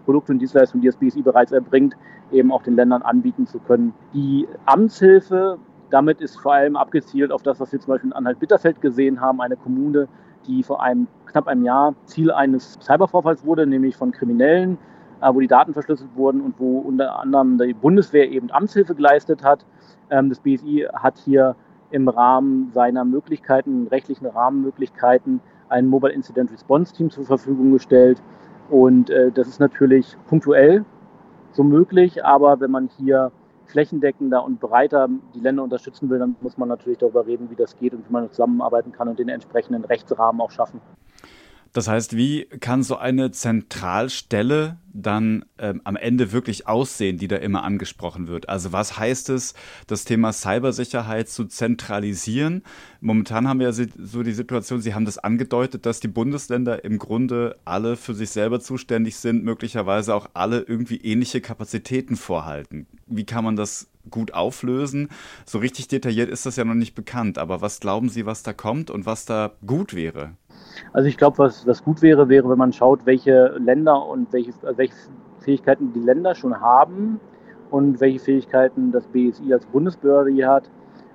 Produkte 0.04 0.32
und 0.32 0.40
Dienstleistungen, 0.40 0.82
die 0.82 0.88
das 0.88 0.96
BSI 0.96 1.22
bereits 1.22 1.52
erbringt, 1.52 1.96
eben 2.32 2.50
auch 2.52 2.62
den 2.62 2.74
Ländern 2.74 3.02
anbieten 3.02 3.46
zu 3.46 3.58
können. 3.60 3.94
Die 4.12 4.48
Amtshilfe 4.66 5.58
Damit 5.90 6.20
ist 6.20 6.36
vor 6.40 6.54
allem 6.54 6.76
abgezielt 6.76 7.30
auf 7.30 7.42
das, 7.42 7.60
was 7.60 7.70
wir 7.70 7.78
zum 7.78 7.92
Beispiel 7.92 8.10
in 8.10 8.16
Anhalt-Bitterfeld 8.16 8.80
gesehen 8.80 9.20
haben, 9.20 9.40
eine 9.40 9.56
Kommune, 9.56 10.08
die 10.46 10.62
vor 10.62 10.82
einem 10.82 11.06
knapp 11.26 11.46
einem 11.48 11.64
Jahr 11.64 11.94
Ziel 12.04 12.30
eines 12.30 12.78
Cybervorfalls 12.80 13.44
wurde, 13.44 13.66
nämlich 13.66 13.96
von 13.96 14.12
Kriminellen, 14.12 14.78
äh, 15.20 15.32
wo 15.32 15.40
die 15.40 15.46
Daten 15.46 15.72
verschlüsselt 15.72 16.10
wurden 16.14 16.40
und 16.40 16.54
wo 16.58 16.78
unter 16.78 17.18
anderem 17.20 17.58
die 17.58 17.74
Bundeswehr 17.74 18.30
eben 18.30 18.50
Amtshilfe 18.50 18.94
geleistet 18.94 19.42
hat. 19.44 19.64
Ähm, 20.10 20.28
das 20.28 20.40
BSI 20.40 20.86
hat 20.94 21.18
hier 21.18 21.56
im 21.90 22.08
Rahmen 22.08 22.70
seiner 22.72 23.04
Möglichkeiten, 23.04 23.86
rechtlichen 23.88 24.26
Rahmenmöglichkeiten, 24.26 25.40
ein 25.68 25.86
Mobile 25.86 26.12
Incident 26.12 26.52
Response 26.52 26.94
Team 26.94 27.10
zur 27.10 27.24
Verfügung 27.24 27.72
gestellt. 27.72 28.22
Und 28.70 29.10
äh, 29.10 29.30
das 29.30 29.48
ist 29.48 29.60
natürlich 29.60 30.16
punktuell 30.28 30.84
so 31.52 31.62
möglich, 31.62 32.24
aber 32.24 32.60
wenn 32.60 32.70
man 32.70 32.88
hier 32.98 33.30
flächendeckender 33.66 34.44
und 34.44 34.60
breiter 34.60 35.08
die 35.34 35.40
Länder 35.40 35.62
unterstützen 35.62 36.08
will, 36.10 36.18
dann 36.18 36.36
muss 36.40 36.56
man 36.56 36.68
natürlich 36.68 36.98
darüber 36.98 37.26
reden, 37.26 37.50
wie 37.50 37.56
das 37.56 37.76
geht 37.76 37.92
und 37.92 38.08
wie 38.08 38.12
man 38.12 38.30
zusammenarbeiten 38.30 38.92
kann 38.92 39.08
und 39.08 39.18
den 39.18 39.28
entsprechenden 39.28 39.84
Rechtsrahmen 39.84 40.40
auch 40.40 40.50
schaffen. 40.50 40.80
Das 41.76 41.88
heißt, 41.88 42.16
wie 42.16 42.46
kann 42.46 42.82
so 42.82 42.96
eine 42.96 43.32
Zentralstelle 43.32 44.78
dann 44.94 45.44
ähm, 45.58 45.82
am 45.84 45.96
Ende 45.96 46.32
wirklich 46.32 46.66
aussehen, 46.66 47.18
die 47.18 47.28
da 47.28 47.36
immer 47.36 47.64
angesprochen 47.64 48.28
wird? 48.28 48.48
Also 48.48 48.72
was 48.72 48.98
heißt 48.98 49.28
es, 49.28 49.52
das 49.86 50.06
Thema 50.06 50.32
Cybersicherheit 50.32 51.28
zu 51.28 51.44
zentralisieren? 51.44 52.62
Momentan 53.02 53.46
haben 53.46 53.60
wir 53.60 53.70
ja 53.70 53.86
so 53.98 54.22
die 54.22 54.32
Situation, 54.32 54.80
Sie 54.80 54.94
haben 54.94 55.04
das 55.04 55.18
angedeutet, 55.18 55.84
dass 55.84 56.00
die 56.00 56.08
Bundesländer 56.08 56.82
im 56.82 56.98
Grunde 56.98 57.58
alle 57.66 57.96
für 57.96 58.14
sich 58.14 58.30
selber 58.30 58.58
zuständig 58.58 59.16
sind, 59.16 59.44
möglicherweise 59.44 60.14
auch 60.14 60.30
alle 60.32 60.60
irgendwie 60.60 60.96
ähnliche 60.96 61.42
Kapazitäten 61.42 62.16
vorhalten. 62.16 62.86
Wie 63.06 63.26
kann 63.26 63.44
man 63.44 63.56
das 63.56 63.90
gut 64.10 64.34
auflösen? 64.34 65.08
So 65.44 65.58
richtig 65.58 65.88
detailliert 65.88 66.28
ist 66.28 66.46
das 66.46 66.56
ja 66.56 66.64
noch 66.64 66.74
nicht 66.74 66.94
bekannt, 66.94 67.38
aber 67.38 67.60
was 67.60 67.80
glauben 67.80 68.08
Sie, 68.08 68.26
was 68.26 68.42
da 68.42 68.52
kommt 68.52 68.90
und 68.90 69.06
was 69.06 69.24
da 69.24 69.52
gut 69.66 69.94
wäre? 69.94 70.32
Also 70.92 71.08
ich 71.08 71.16
glaube, 71.16 71.38
was, 71.38 71.66
was 71.66 71.84
gut 71.84 72.02
wäre, 72.02 72.28
wäre, 72.28 72.48
wenn 72.48 72.58
man 72.58 72.72
schaut, 72.72 73.06
welche 73.06 73.56
Länder 73.58 74.06
und 74.06 74.32
welche, 74.32 74.52
welche 74.76 74.94
Fähigkeiten 75.40 75.92
die 75.92 76.00
Länder 76.00 76.34
schon 76.34 76.60
haben 76.60 77.20
und 77.70 78.00
welche 78.00 78.18
Fähigkeiten 78.18 78.92
das 78.92 79.06
BSI 79.06 79.52
als 79.52 79.66
Bundesbehörde 79.66 80.30
hier 80.30 80.48
hat 80.48 80.70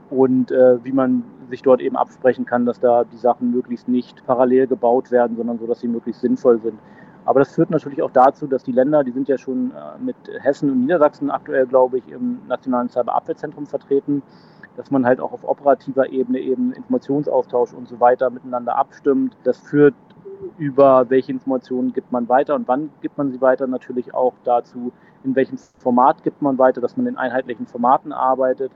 und 0.09 0.51
äh, 0.51 0.83
wie 0.83 0.91
man 0.91 1.23
sich 1.49 1.61
dort 1.61 1.81
eben 1.81 1.95
absprechen 1.95 2.45
kann, 2.45 2.65
dass 2.65 2.79
da 2.79 3.03
die 3.03 3.17
Sachen 3.17 3.51
möglichst 3.51 3.87
nicht 3.87 4.25
parallel 4.25 4.67
gebaut 4.67 5.11
werden, 5.11 5.37
sondern 5.37 5.59
so, 5.59 5.67
dass 5.67 5.81
sie 5.81 5.87
möglichst 5.87 6.21
sinnvoll 6.21 6.59
sind. 6.61 6.79
Aber 7.25 7.39
das 7.39 7.53
führt 7.53 7.69
natürlich 7.69 8.01
auch 8.01 8.11
dazu, 8.11 8.47
dass 8.47 8.63
die 8.63 8.71
Länder, 8.71 9.03
die 9.03 9.11
sind 9.11 9.27
ja 9.27 9.37
schon 9.37 9.71
äh, 9.71 10.03
mit 10.03 10.15
Hessen 10.39 10.71
und 10.71 10.81
Niedersachsen 10.81 11.29
aktuell, 11.29 11.67
glaube 11.67 11.99
ich, 11.99 12.07
im 12.09 12.39
Nationalen 12.47 12.89
Cyberabwehrzentrum 12.89 13.67
vertreten, 13.67 14.23
dass 14.75 14.89
man 14.89 15.05
halt 15.05 15.19
auch 15.19 15.31
auf 15.31 15.43
operativer 15.43 16.09
Ebene 16.09 16.39
eben 16.39 16.73
Informationsaustausch 16.73 17.73
und 17.73 17.87
so 17.87 17.99
weiter 17.99 18.29
miteinander 18.29 18.75
abstimmt. 18.75 19.35
Das 19.43 19.57
führt 19.59 19.93
über 20.57 21.09
welche 21.09 21.31
Informationen 21.31 21.93
gibt 21.93 22.11
man 22.11 22.27
weiter 22.29 22.55
und 22.55 22.67
wann 22.67 22.89
gibt 23.01 23.17
man 23.17 23.31
sie 23.31 23.41
weiter, 23.41 23.67
natürlich 23.67 24.13
auch 24.13 24.33
dazu, 24.43 24.91
in 25.23 25.35
welchem 25.35 25.57
Format 25.57 26.23
gibt 26.23 26.41
man 26.41 26.57
weiter, 26.57 26.81
dass 26.81 26.97
man 26.97 27.05
in 27.05 27.17
einheitlichen 27.17 27.67
Formaten 27.67 28.11
arbeitet. 28.11 28.71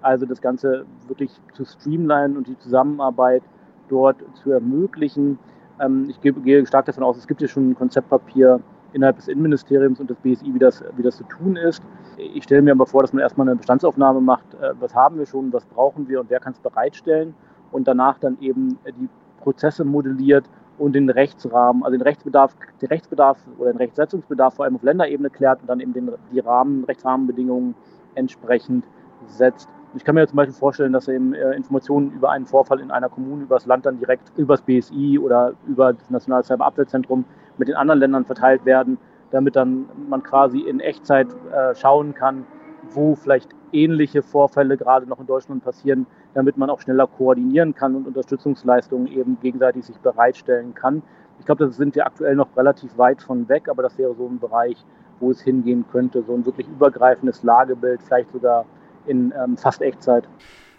Also 0.00 0.24
das 0.24 0.40
Ganze 0.40 0.86
wirklich 1.08 1.30
zu 1.52 1.64
streamlinen 1.64 2.36
und 2.36 2.46
die 2.46 2.58
Zusammenarbeit 2.58 3.42
dort 3.88 4.16
zu 4.42 4.50
ermöglichen. 4.50 5.38
Ähm, 5.80 6.08
ich 6.08 6.20
gehe 6.20 6.66
stark 6.66 6.86
davon 6.86 7.04
aus, 7.04 7.16
es 7.16 7.26
gibt 7.26 7.42
ja 7.42 7.48
schon 7.48 7.70
ein 7.70 7.74
Konzeptpapier 7.74 8.60
innerhalb 8.92 9.16
des 9.16 9.28
Innenministeriums 9.28 10.00
und 10.00 10.10
des 10.10 10.18
BSI, 10.18 10.52
wie 10.52 10.58
das, 10.58 10.82
wie 10.96 11.02
das 11.02 11.16
zu 11.16 11.24
tun 11.24 11.56
ist. 11.56 11.82
Ich 12.16 12.44
stelle 12.44 12.62
mir 12.62 12.72
aber 12.72 12.86
vor, 12.86 13.02
dass 13.02 13.12
man 13.12 13.22
erstmal 13.22 13.48
eine 13.48 13.56
Bestandsaufnahme 13.56 14.20
macht, 14.20 14.54
äh, 14.54 14.72
was 14.80 14.94
haben 14.94 15.18
wir 15.18 15.26
schon, 15.26 15.52
was 15.52 15.64
brauchen 15.66 16.08
wir 16.08 16.20
und 16.20 16.30
wer 16.30 16.40
kann 16.40 16.52
es 16.52 16.58
bereitstellen 16.58 17.34
und 17.72 17.86
danach 17.88 18.18
dann 18.18 18.36
eben 18.40 18.78
die 18.86 19.08
Prozesse 19.40 19.84
modelliert 19.84 20.44
und 20.78 20.94
den 20.94 21.10
Rechtsrahmen, 21.10 21.82
also 21.82 21.96
den 21.96 22.02
Rechtsbedarf, 22.02 22.56
den 22.80 22.88
Rechtsbedarf 22.88 23.38
oder 23.58 23.72
den 23.72 23.76
Rechtsetzungsbedarf 23.76 24.54
vor 24.54 24.64
allem 24.64 24.76
auf 24.76 24.82
Länderebene 24.82 25.30
klärt 25.30 25.60
und 25.60 25.68
dann 25.68 25.80
eben 25.80 25.92
den, 25.92 26.10
die 26.32 26.40
Rahmen, 26.40 26.84
Rechtsrahmenbedingungen 26.84 27.74
entsprechend 28.14 28.84
setzt. 29.26 29.68
Ich 29.94 30.04
kann 30.04 30.14
mir 30.14 30.26
zum 30.28 30.36
Beispiel 30.36 30.54
vorstellen, 30.54 30.92
dass 30.92 31.08
eben 31.08 31.34
äh, 31.34 31.52
Informationen 31.52 32.12
über 32.12 32.30
einen 32.30 32.46
Vorfall 32.46 32.78
in 32.78 32.92
einer 32.92 33.08
Kommune 33.08 33.42
über 33.42 33.56
das 33.56 33.66
Land 33.66 33.86
dann 33.86 33.98
direkt 33.98 34.30
über 34.36 34.54
das 34.54 34.62
BSI 34.62 35.18
oder 35.18 35.54
über 35.66 35.92
das 35.92 36.08
Nationale 36.10 36.44
Cyberabwehrzentrum 36.44 37.24
mit 37.58 37.66
den 37.66 37.74
anderen 37.74 37.98
Ländern 37.98 38.24
verteilt 38.24 38.64
werden, 38.64 38.98
damit 39.32 39.56
dann 39.56 39.86
man 40.08 40.22
quasi 40.22 40.60
in 40.60 40.78
Echtzeit 40.78 41.26
äh, 41.52 41.74
schauen 41.74 42.14
kann, 42.14 42.46
wo 42.90 43.16
vielleicht 43.16 43.50
ähnliche 43.72 44.22
Vorfälle 44.22 44.76
gerade 44.76 45.06
noch 45.06 45.18
in 45.18 45.26
Deutschland 45.26 45.64
passieren, 45.64 46.06
damit 46.34 46.56
man 46.56 46.70
auch 46.70 46.80
schneller 46.80 47.08
koordinieren 47.08 47.74
kann 47.74 47.96
und 47.96 48.06
Unterstützungsleistungen 48.06 49.08
eben 49.08 49.38
gegenseitig 49.40 49.84
sich 49.84 49.98
bereitstellen 49.98 50.72
kann. 50.74 51.02
Ich 51.40 51.46
glaube, 51.46 51.64
da 51.64 51.70
sind 51.72 51.96
wir 51.96 52.06
aktuell 52.06 52.36
noch 52.36 52.56
relativ 52.56 52.96
weit 52.96 53.22
von 53.22 53.48
weg, 53.48 53.68
aber 53.68 53.82
das 53.82 53.98
wäre 53.98 54.14
so 54.14 54.26
ein 54.28 54.38
Bereich, 54.38 54.84
wo 55.18 55.32
es 55.32 55.40
hingehen 55.40 55.84
könnte, 55.90 56.22
so 56.22 56.34
ein 56.34 56.46
wirklich 56.46 56.68
übergreifendes 56.68 57.42
Lagebild, 57.42 58.02
vielleicht 58.02 58.30
sogar 58.30 58.66
in 59.06 59.32
ähm, 59.42 59.56
fast 59.56 59.82
Echtzeit. 59.82 60.28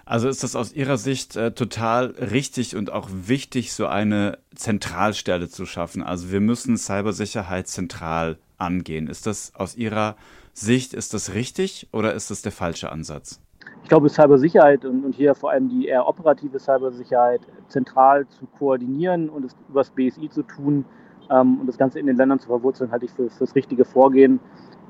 Also 0.06 0.28
ist 0.28 0.44
das 0.44 0.56
aus 0.56 0.74
Ihrer 0.74 0.98
Sicht 0.98 1.36
äh, 1.36 1.52
total 1.52 2.08
richtig 2.08 2.76
und 2.76 2.92
auch 2.92 3.08
wichtig, 3.12 3.72
so 3.74 3.88
eine 3.88 4.40
Zentralstelle 4.56 5.48
zu 5.48 5.66
schaffen? 5.66 6.04
Also 6.04 6.32
wir 6.32 6.42
müssen 6.42 6.76
Cybersicherheit 6.78 7.68
zentral 7.68 8.38
angehen. 8.58 9.08
Ist 9.08 9.28
das 9.28 9.54
aus 9.56 9.76
Ihrer 9.76 10.16
Sicht, 10.54 10.94
ist 10.94 11.14
das 11.14 11.34
richtig 11.34 11.88
oder 11.94 12.14
ist 12.14 12.30
das 12.30 12.42
der 12.42 12.52
falsche 12.52 12.92
Ansatz? 12.92 13.40
Ich 13.84 13.90
glaube, 13.90 14.10
Cybersicherheit 14.10 14.86
und, 14.86 15.06
und 15.06 15.16
hier 15.16 15.34
vor 15.36 15.52
allem 15.52 15.70
die 15.70 15.88
eher 15.88 16.08
operative 16.08 16.60
Cybersicherheit 16.60 17.42
zentral 17.68 18.28
zu 18.28 18.46
koordinieren 18.58 19.30
und 19.30 19.46
es 19.46 19.56
über 19.70 19.82
das 19.82 19.92
BSI 19.92 20.30
zu 20.30 20.44
tun 20.44 20.86
ähm, 21.30 21.60
und 21.60 21.68
das 21.68 21.78
Ganze 21.78 22.00
in 22.00 22.06
den 22.06 22.18
Ländern 22.18 22.40
zu 22.40 22.48
verwurzeln, 22.48 22.92
halte 22.92 23.06
ich 23.06 23.12
für, 23.12 23.30
für 23.30 23.46
das 23.46 23.56
richtige 23.56 23.86
Vorgehen. 23.86 24.40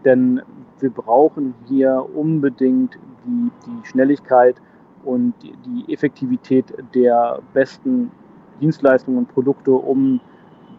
Denn 0.04 0.42
wir 0.80 0.90
brauchen 0.90 1.54
hier 1.68 2.06
unbedingt 2.16 2.98
die, 3.26 3.52
die 3.66 3.88
Schnelligkeit 3.88 4.56
und 5.04 5.34
die, 5.42 5.92
Effektivität 5.92 6.66
der 6.94 7.40
besten 7.54 8.12
Dienstleistungen 8.60 9.18
und 9.18 9.34
Produkte, 9.34 9.72
um 9.72 10.20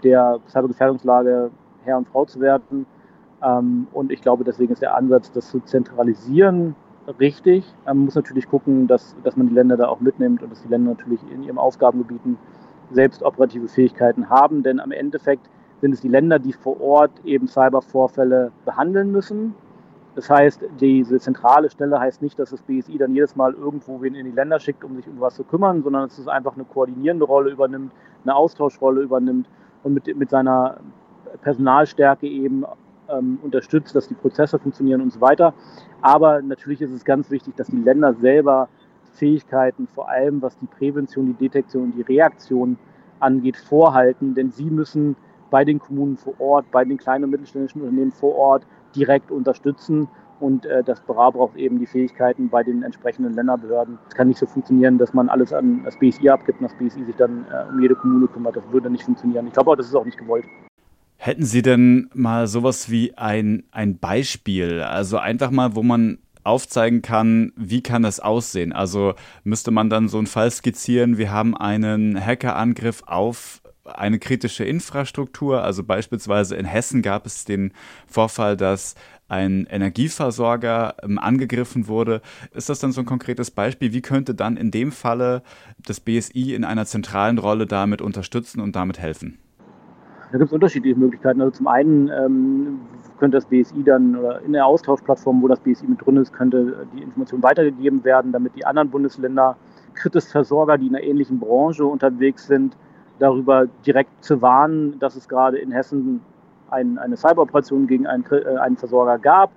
der 0.04 0.38
Cybergefährdungslage 0.49 1.50
Herr 1.84 1.99
und 1.99 2.08
Frau 2.08 2.25
zu 2.25 2.40
werden. 2.40 2.87
Ähm, 3.42 3.88
und 3.92 4.12
ich 4.12 4.20
glaube, 4.20 4.44
deswegen 4.44 4.72
ist 4.72 4.82
der 4.82 4.96
Ansatz, 4.96 5.32
das 5.32 5.50
zu 5.50 5.61
zentralisieren, 5.61 6.76
richtig. 7.18 7.64
Man 7.84 7.99
muss 7.99 8.14
natürlich 8.14 8.49
gucken, 8.49 8.87
dass, 8.87 9.16
dass 9.25 9.37
man 9.37 9.49
die 9.49 9.54
Länder 9.54 9.76
da 9.76 9.88
auch 9.88 10.00
mitnimmt 10.00 10.42
und 10.42 10.50
dass 10.50 10.62
die 10.62 10.68
Länder 10.68 10.90
natürlich 10.90 11.20
in 11.32 11.42
ihren 11.42 11.58
Aufgabengebieten 11.58 12.38
selbst 12.92 13.22
operative 13.22 13.68
Fähigkeiten 13.68 14.28
haben. 14.28 14.62
Denn 14.62 14.78
am 14.78 14.92
Endeffekt 14.92 15.49
sind 15.80 15.92
es 15.92 16.00
die 16.00 16.08
Länder, 16.08 16.38
die 16.38 16.52
vor 16.52 16.80
Ort 16.80 17.11
eben 17.25 17.49
Cybervorfälle 17.49 18.52
behandeln 18.64 19.11
müssen. 19.11 19.54
Das 20.14 20.28
heißt, 20.28 20.62
diese 20.78 21.19
zentrale 21.19 21.71
Stelle 21.71 21.99
heißt 21.99 22.21
nicht, 22.21 22.38
dass 22.38 22.50
das 22.50 22.61
BSI 22.62 22.99
dann 22.99 23.14
jedes 23.14 23.35
Mal 23.35 23.54
irgendwo 23.54 24.02
wen 24.02 24.14
in 24.14 24.26
die 24.26 24.33
Länder 24.33 24.61
schickt, 24.61 24.85
um 24.85 24.97
sich 24.97 25.09
um 25.09 25.21
was 25.21 25.37
zu 25.37 25.45
kümmern, 25.45 25.83
sondern 25.83 26.09
dass 26.09 26.19
es 26.19 26.28
einfach 26.28 26.54
eine 26.54 26.64
koordinierende 26.64 27.25
Rolle 27.25 27.50
übernimmt, 27.50 27.92
eine 28.25 28.35
Austauschrolle 28.35 29.00
übernimmt 29.00 29.49
und 29.83 29.95
mit, 29.95 30.14
mit 30.16 30.28
seiner 30.28 30.78
Personalstärke 31.40 32.26
eben 32.26 32.64
ähm, 33.09 33.38
unterstützt, 33.42 33.95
dass 33.95 34.09
die 34.09 34.14
Prozesse 34.14 34.59
funktionieren 34.59 35.00
und 35.00 35.12
so 35.12 35.21
weiter. 35.21 35.54
Aber 36.02 36.42
natürlich 36.42 36.83
ist 36.83 36.92
es 36.92 37.04
ganz 37.04 37.31
wichtig, 37.31 37.57
dass 37.57 37.69
die 37.69 37.76
Länder 37.76 38.12
selber 38.14 38.69
Fähigkeiten, 39.14 39.87
vor 39.87 40.09
allem 40.09 40.42
was 40.42 40.59
die 40.59 40.66
Prävention, 40.66 41.26
die 41.26 41.49
Detektion 41.49 41.85
und 41.85 41.92
die 41.97 42.02
Reaktion 42.02 42.76
angeht, 43.19 43.57
vorhalten, 43.57 44.35
denn 44.35 44.50
sie 44.50 44.71
müssen 44.71 45.16
bei 45.50 45.64
den 45.64 45.78
Kommunen 45.78 46.16
vor 46.16 46.35
Ort, 46.38 46.71
bei 46.71 46.85
den 46.85 46.97
kleinen 46.97 47.25
und 47.25 47.31
mittelständischen 47.31 47.83
Unternehmen 47.83 48.11
vor 48.11 48.35
Ort 48.35 48.66
direkt 48.94 49.30
unterstützen. 49.30 50.08
Und 50.40 50.66
äh, 50.66 50.82
das 50.82 51.00
BRA 51.00 51.30
braucht 51.30 51.56
eben 51.56 51.78
die 51.78 51.87
Fähigkeiten 51.87 52.49
bei 52.49 52.64
den 52.64 52.82
entsprechenden 52.82 53.32
Länderbehörden. 53.34 53.99
Es 54.08 54.14
kann 54.14 54.28
nicht 54.28 54.38
so 54.38 54.46
funktionieren, 54.46 54.99
dass 54.99 55.14
man 55.14 55.28
alles 55.28 55.52
an 55.52 55.82
das 55.84 55.96
BSI 55.99 56.30
abgibt 56.30 56.61
und 56.61 56.64
das 56.70 56.76
BSI 56.78 57.04
sich 57.04 57.14
dann 57.16 57.46
äh, 57.50 57.72
um 57.72 57.80
jede 57.80 57.94
Kommune 57.94 58.26
kümmert. 58.26 58.56
Das 58.56 58.64
würde 58.72 58.90
nicht 58.90 59.04
funktionieren. 59.04 59.46
Ich 59.46 59.52
glaube 59.52 59.70
auch, 59.70 59.76
das 59.76 59.87
ist 59.87 59.94
auch 59.94 60.04
nicht 60.04 60.18
gewollt. 60.18 60.44
Hätten 61.16 61.44
Sie 61.44 61.62
denn 61.62 62.11
mal 62.12 62.49
sowas 62.49 62.90
wie 62.90 63.16
ein, 63.16 63.62
ein 63.70 63.99
Beispiel, 63.99 64.80
also 64.80 65.18
einfach 65.18 65.52
mal, 65.52 65.76
wo 65.76 65.84
man 65.84 66.18
aufzeigen 66.44 67.02
kann, 67.02 67.52
wie 67.56 67.80
kann 67.80 68.02
das 68.02 68.20
aussehen? 68.20 68.72
Also 68.72 69.14
müsste 69.44 69.70
man 69.70 69.88
dann 69.88 70.08
so 70.08 70.18
einen 70.18 70.26
Fall 70.26 70.50
skizzieren, 70.50 71.18
wir 71.18 71.30
haben 71.30 71.56
einen 71.56 72.18
Hackerangriff 72.20 73.04
auf 73.06 73.62
eine 73.85 74.19
kritische 74.19 74.65
Infrastruktur. 74.65 75.62
Also 75.62 75.83
beispielsweise 75.85 76.57
in 76.57 76.65
Hessen 76.65 77.03
gab 77.03 77.27
es 77.27 77.45
den 77.45 77.73
Vorfall, 78.07 78.57
dass 78.57 78.95
ein 79.29 79.67
Energieversorger 79.71 80.97
ähm, 81.03 81.19
angegriffen 81.19 81.89
wurde. 81.89 82.21
Ist 82.53 82.69
das 82.69 82.81
dann 82.81 82.93
so 82.93 83.01
ein 83.01 83.07
konkretes 83.07 83.51
Beispiel? 83.51 83.93
Wie 83.93 84.03
könnte 84.03 84.35
dann 84.35 84.57
in 84.57 84.71
dem 84.71 84.93
Falle 84.93 85.43
das 85.87 86.01
BSI 86.01 86.55
in 86.55 86.65
einer 86.65 86.85
zentralen 86.85 87.39
Rolle 87.39 87.67
damit 87.67 88.03
unterstützen 88.03 88.61
und 88.61 88.77
damit 88.77 88.99
helfen? 88.99 89.39
Da 90.31 90.39
gibt 90.39 90.49
es 90.49 90.53
unterschiedliche 90.53 90.99
Möglichkeiten. 90.99 91.41
Also 91.41 91.53
zum 91.53 91.67
einen 91.67 92.09
ähm, 92.09 92.81
könnte 93.19 93.37
das 93.37 93.47
BSI 93.47 93.83
dann 93.85 94.17
oder 94.17 94.43
in 94.43 94.53
der 94.53 94.67
Austauschplattform, 94.67 95.43
wo 95.43 95.49
das 95.49 95.61
BSI 95.61 95.87
mit 95.87 96.05
drin 96.05 96.17
ist, 96.17 96.33
könnte 96.33 96.87
die 96.95 97.03
Information 97.03 97.43
weitergegeben 97.43 98.05
werden, 98.05 98.33
damit 98.33 98.55
die 98.57 98.65
anderen 98.65 98.91
Bundesländer 98.91 99.57
Kritisversorger, 99.95 100.79
die 100.79 100.87
in 100.87 100.97
einer 100.97 101.05
ähnlichen 101.05 101.39
Branche 101.39 101.85
unterwegs 101.85 102.47
sind, 102.47 102.77
darüber 103.19 103.66
direkt 103.87 104.25
zu 104.25 104.42
warnen, 104.42 104.99
dass 104.99 105.16
es 105.16 105.28
gerade 105.28 105.59
in 105.59 105.73
Hessen 105.73 106.21
ein, 106.71 106.99
eine 106.99 107.16
Cyberoperation 107.16 107.87
gegen 107.87 108.07
einen, 108.07 108.25
äh, 108.31 108.57
einen 108.57 108.76
Versorger 108.76 109.19
gab, 109.19 109.50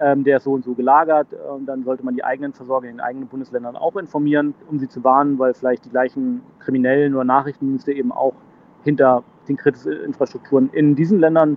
ähm, 0.00 0.24
der 0.24 0.38
ist 0.38 0.44
so 0.44 0.52
und 0.52 0.64
so 0.64 0.74
gelagert. 0.74 1.28
Und 1.54 1.66
dann 1.66 1.84
sollte 1.84 2.04
man 2.04 2.14
die 2.14 2.24
eigenen 2.24 2.52
Versorger 2.52 2.88
in 2.88 2.96
den 2.96 3.00
eigenen 3.00 3.28
Bundesländern 3.28 3.76
auch 3.76 3.96
informieren, 3.96 4.54
um 4.68 4.78
sie 4.78 4.88
zu 4.88 5.04
warnen, 5.04 5.38
weil 5.38 5.54
vielleicht 5.54 5.84
die 5.84 5.90
gleichen 5.90 6.42
Kriminellen 6.60 7.14
oder 7.14 7.24
Nachrichtendienste 7.24 7.92
eben 7.92 8.10
auch 8.12 8.34
hinter 8.82 9.22
den 9.48 9.56
kritischen 9.56 9.92
Infrastrukturen 9.92 10.70
in 10.72 10.96
diesen 10.96 11.20
Ländern 11.20 11.56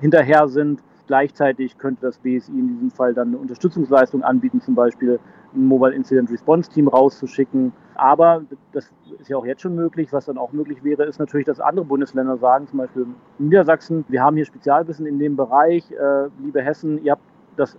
hinterher 0.00 0.48
sind. 0.48 0.82
Gleichzeitig 1.06 1.76
könnte 1.76 2.06
das 2.06 2.18
BSI 2.18 2.50
in 2.52 2.68
diesem 2.68 2.90
Fall 2.90 3.12
dann 3.12 3.28
eine 3.28 3.38
Unterstützungsleistung 3.38 4.22
anbieten, 4.22 4.60
zum 4.60 4.74
Beispiel 4.74 5.20
ein 5.54 5.66
Mobile 5.66 5.94
Incident 5.94 6.30
Response 6.30 6.70
Team 6.70 6.88
rauszuschicken. 6.88 7.72
Aber 7.94 8.42
das 8.72 8.90
ist 9.20 9.28
ja 9.28 9.36
auch 9.36 9.46
jetzt 9.46 9.62
schon 9.62 9.74
möglich. 9.74 10.12
Was 10.12 10.26
dann 10.26 10.38
auch 10.38 10.52
möglich 10.52 10.82
wäre, 10.82 11.04
ist 11.04 11.18
natürlich, 11.18 11.46
dass 11.46 11.60
andere 11.60 11.84
Bundesländer 11.84 12.36
sagen, 12.36 12.66
zum 12.66 12.78
Beispiel 12.78 13.06
Niedersachsen, 13.38 14.04
wir 14.08 14.22
haben 14.22 14.36
hier 14.36 14.44
Spezialwissen 14.44 15.06
in 15.06 15.18
dem 15.18 15.36
Bereich. 15.36 15.90
Äh, 15.92 16.28
liebe 16.40 16.62
Hessen, 16.62 17.02
ihr 17.04 17.12
habt 17.12 17.22
das, 17.56 17.76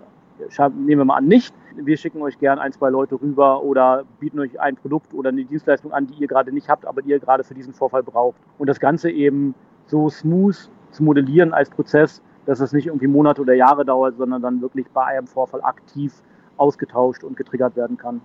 nehmen 0.69 0.99
wir 1.01 1.05
mal 1.05 1.17
an, 1.17 1.27
nicht. 1.27 1.53
Wir 1.75 1.97
schicken 1.97 2.21
euch 2.21 2.39
gern 2.39 2.59
ein, 2.59 2.71
zwei 2.71 2.89
Leute 2.89 3.19
rüber 3.21 3.63
oder 3.63 4.03
bieten 4.19 4.39
euch 4.39 4.59
ein 4.59 4.77
Produkt 4.77 5.13
oder 5.13 5.29
eine 5.29 5.43
Dienstleistung 5.43 5.91
an, 5.91 6.07
die 6.07 6.13
ihr 6.13 6.27
gerade 6.27 6.51
nicht 6.53 6.69
habt, 6.69 6.85
aber 6.85 7.01
die 7.01 7.09
ihr 7.09 7.19
gerade 7.19 7.43
für 7.43 7.53
diesen 7.53 7.73
Vorfall 7.73 8.03
braucht. 8.03 8.37
Und 8.57 8.67
das 8.67 8.79
Ganze 8.79 9.09
eben 9.09 9.53
so 9.87 10.09
smooth 10.09 10.69
zu 10.91 11.03
modellieren 11.03 11.53
als 11.53 11.69
Prozess, 11.69 12.21
dass 12.45 12.61
es 12.61 12.71
nicht 12.71 12.87
irgendwie 12.87 13.07
Monate 13.07 13.41
oder 13.41 13.53
Jahre 13.53 13.83
dauert, 13.83 14.17
sondern 14.17 14.41
dann 14.41 14.61
wirklich 14.61 14.87
bei 14.93 15.03
einem 15.03 15.27
Vorfall 15.27 15.61
aktiv 15.63 16.13
ausgetauscht 16.57 17.23
und 17.23 17.35
getriggert 17.35 17.75
werden 17.75 17.97
kann. 17.97 18.21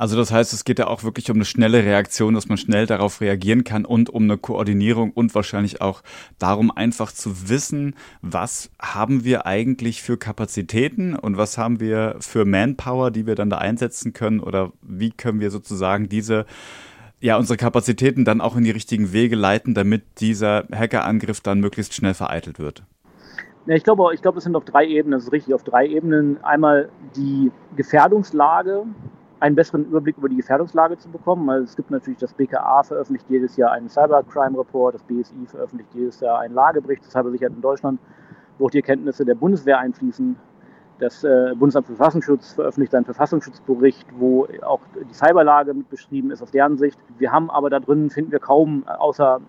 Also 0.00 0.16
das 0.16 0.32
heißt, 0.32 0.54
es 0.54 0.64
geht 0.64 0.78
ja 0.78 0.86
auch 0.86 1.04
wirklich 1.04 1.30
um 1.30 1.36
eine 1.36 1.44
schnelle 1.44 1.84
Reaktion, 1.84 2.32
dass 2.32 2.48
man 2.48 2.56
schnell 2.56 2.86
darauf 2.86 3.20
reagieren 3.20 3.64
kann 3.64 3.84
und 3.84 4.08
um 4.08 4.22
eine 4.22 4.38
Koordinierung 4.38 5.10
und 5.10 5.34
wahrscheinlich 5.34 5.82
auch 5.82 6.02
darum 6.38 6.70
einfach 6.70 7.12
zu 7.12 7.50
wissen, 7.50 7.94
was 8.22 8.70
haben 8.80 9.24
wir 9.24 9.44
eigentlich 9.44 10.00
für 10.00 10.16
Kapazitäten 10.16 11.14
und 11.14 11.36
was 11.36 11.58
haben 11.58 11.80
wir 11.80 12.16
für 12.20 12.46
Manpower, 12.46 13.10
die 13.10 13.26
wir 13.26 13.34
dann 13.34 13.50
da 13.50 13.58
einsetzen 13.58 14.14
können 14.14 14.40
oder 14.40 14.72
wie 14.80 15.10
können 15.10 15.40
wir 15.40 15.50
sozusagen 15.50 16.08
diese 16.08 16.46
ja, 17.20 17.36
unsere 17.36 17.58
Kapazitäten 17.58 18.24
dann 18.24 18.40
auch 18.40 18.56
in 18.56 18.64
die 18.64 18.70
richtigen 18.70 19.12
Wege 19.12 19.36
leiten, 19.36 19.74
damit 19.74 20.20
dieser 20.20 20.64
Hackerangriff 20.72 21.42
dann 21.42 21.60
möglichst 21.60 21.92
schnell 21.92 22.14
vereitelt 22.14 22.58
wird. 22.58 22.82
Ja, 23.66 23.74
ich 23.76 23.84
glaube, 23.84 24.14
ich 24.14 24.22
glaube, 24.22 24.38
es 24.38 24.44
sind 24.44 24.56
auf 24.56 24.64
drei 24.64 24.86
Ebenen, 24.86 25.18
das 25.18 25.24
ist 25.24 25.32
richtig, 25.32 25.52
auf 25.52 25.62
drei 25.62 25.86
Ebenen. 25.86 26.42
Einmal 26.42 26.88
die 27.14 27.52
Gefährdungslage, 27.76 28.84
einen 29.40 29.56
besseren 29.56 29.86
Überblick 29.86 30.18
über 30.18 30.28
die 30.28 30.36
Gefährdungslage 30.36 30.98
zu 30.98 31.08
bekommen. 31.08 31.48
Also 31.48 31.64
es 31.64 31.74
gibt 31.74 31.90
natürlich, 31.90 32.18
das 32.18 32.34
BKA 32.34 32.82
veröffentlicht 32.82 33.26
jedes 33.28 33.56
Jahr 33.56 33.72
einen 33.72 33.88
Cybercrime 33.88 34.58
Report, 34.58 34.94
das 34.94 35.02
BSI 35.02 35.46
veröffentlicht 35.46 35.90
jedes 35.94 36.20
Jahr 36.20 36.40
einen 36.40 36.54
Lagebericht 36.54 37.02
zur 37.02 37.10
Cybersicherheit 37.10 37.54
in 37.54 37.62
Deutschland, 37.62 37.98
wo 38.58 38.66
auch 38.66 38.70
die 38.70 38.78
Erkenntnisse 38.78 39.24
der 39.24 39.34
Bundeswehr 39.34 39.78
einfließen. 39.78 40.36
Das 40.98 41.24
äh, 41.24 41.54
Bundesamt 41.56 41.86
für 41.86 41.94
Verfassungsschutz 41.94 42.52
veröffentlicht 42.52 42.94
einen 42.94 43.06
Verfassungsschutzbericht, 43.06 44.06
wo 44.18 44.46
auch 44.62 44.80
die 45.10 45.14
Cyberlage 45.14 45.72
mit 45.72 45.88
beschrieben 45.88 46.30
ist 46.30 46.42
aus 46.42 46.50
deren 46.50 46.76
Sicht. 46.76 46.98
Wir 47.16 47.32
haben 47.32 47.50
aber 47.50 47.70
da 47.70 47.80
drin, 47.80 48.10
finden 48.10 48.32
wir 48.32 48.38
kaum, 48.38 48.84
äh, 48.86 48.90
außer 48.90 49.40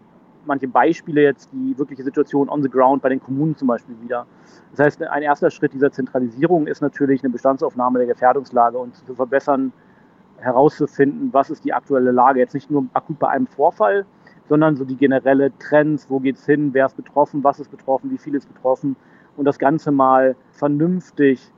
manche 0.45 0.67
Beispiele 0.67 1.21
jetzt, 1.21 1.49
die 1.51 1.77
wirkliche 1.77 2.03
Situation 2.03 2.49
on 2.49 2.63
the 2.63 2.69
ground 2.69 3.01
bei 3.01 3.09
den 3.09 3.21
Kommunen 3.21 3.55
zum 3.55 3.67
Beispiel 3.67 3.95
wieder. 4.01 4.25
Das 4.71 4.85
heißt, 4.85 5.03
ein 5.03 5.23
erster 5.23 5.49
Schritt 5.49 5.73
dieser 5.73 5.91
Zentralisierung 5.91 6.67
ist 6.67 6.81
natürlich 6.81 7.23
eine 7.23 7.31
Bestandsaufnahme 7.31 7.99
der 7.99 8.07
Gefährdungslage 8.07 8.77
und 8.77 8.95
zu 8.95 9.15
verbessern, 9.15 9.71
herauszufinden, 10.37 11.29
was 11.31 11.49
ist 11.49 11.63
die 11.63 11.73
aktuelle 11.73 12.11
Lage. 12.11 12.39
Jetzt 12.39 12.53
nicht 12.53 12.71
nur 12.71 12.85
akut 12.93 13.19
bei 13.19 13.27
einem 13.29 13.47
Vorfall, 13.47 14.05
sondern 14.49 14.75
so 14.75 14.83
die 14.83 14.97
generelle 14.97 15.51
Trends, 15.59 16.09
wo 16.09 16.19
geht 16.19 16.37
es 16.37 16.45
hin, 16.45 16.73
wer 16.73 16.87
ist 16.87 16.97
betroffen, 16.97 17.43
was 17.43 17.59
ist 17.59 17.69
betroffen, 17.69 18.11
wie 18.11 18.17
viel 18.17 18.35
ist 18.35 18.51
betroffen 18.51 18.95
und 19.37 19.45
das 19.45 19.59
Ganze 19.59 19.91
mal 19.91 20.35
vernünftig 20.51 21.51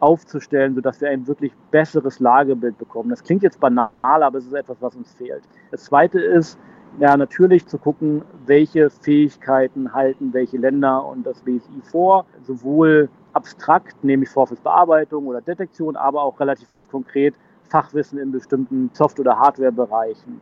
aufzustellen, 0.00 0.74
sodass 0.74 1.00
wir 1.00 1.08
ein 1.08 1.26
wirklich 1.26 1.52
besseres 1.70 2.20
Lagebild 2.20 2.76
bekommen. 2.76 3.10
Das 3.10 3.22
klingt 3.22 3.42
jetzt 3.42 3.60
banal, 3.60 3.90
aber 4.02 4.38
es 4.38 4.46
ist 4.46 4.52
etwas, 4.52 4.76
was 4.80 4.94
uns 4.96 5.14
fehlt. 5.14 5.42
Das 5.70 5.84
Zweite 5.84 6.20
ist, 6.20 6.58
ja, 6.98 7.16
natürlich 7.16 7.66
zu 7.66 7.78
gucken, 7.78 8.22
welche 8.46 8.90
Fähigkeiten 8.90 9.92
halten 9.92 10.32
welche 10.32 10.58
Länder 10.58 11.04
und 11.04 11.26
das 11.26 11.40
BSI 11.40 11.80
vor, 11.82 12.24
sowohl 12.42 13.08
abstrakt, 13.32 14.02
nämlich 14.04 14.28
Vorfallsbearbeitung 14.28 15.26
oder 15.26 15.40
Detektion, 15.40 15.96
aber 15.96 16.22
auch 16.22 16.38
relativ 16.38 16.68
konkret 16.90 17.34
Fachwissen 17.68 18.18
in 18.18 18.30
bestimmten 18.30 18.90
Soft- 18.92 19.18
oder 19.18 19.38
Hardware-Bereichen. 19.38 20.40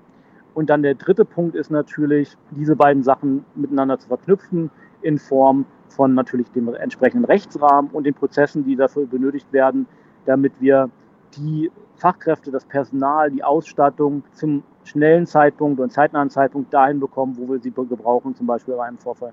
Und 0.54 0.68
dann 0.68 0.82
der 0.82 0.94
dritte 0.94 1.24
Punkt 1.24 1.54
ist 1.54 1.70
natürlich, 1.70 2.36
diese 2.50 2.76
beiden 2.76 3.02
Sachen 3.02 3.44
miteinander 3.54 3.98
zu 3.98 4.08
verknüpfen 4.08 4.70
in 5.00 5.18
Form 5.18 5.64
von 5.88 6.14
natürlich 6.14 6.50
dem 6.52 6.72
entsprechenden 6.74 7.24
Rechtsrahmen 7.24 7.90
und 7.92 8.04
den 8.04 8.14
Prozessen, 8.14 8.64
die 8.64 8.76
dafür 8.76 9.06
benötigt 9.06 9.50
werden, 9.52 9.86
damit 10.26 10.52
wir 10.60 10.90
die 11.36 11.70
Fachkräfte, 11.96 12.50
das 12.50 12.64
Personal, 12.66 13.30
die 13.30 13.42
Ausstattung 13.42 14.22
zum 14.32 14.62
schnellen 14.84 15.26
Zeitpunkt 15.26 15.80
und 15.80 15.92
zeitnahen 15.92 16.30
Zeitpunkt 16.30 16.72
dahin 16.72 17.00
bekommen, 17.00 17.36
wo 17.36 17.52
wir 17.52 17.60
sie 17.60 17.70
gebrauchen, 17.70 18.34
zum 18.34 18.46
Beispiel 18.46 18.74
bei 18.74 18.86
einem 18.86 18.98
Vorfall. 18.98 19.32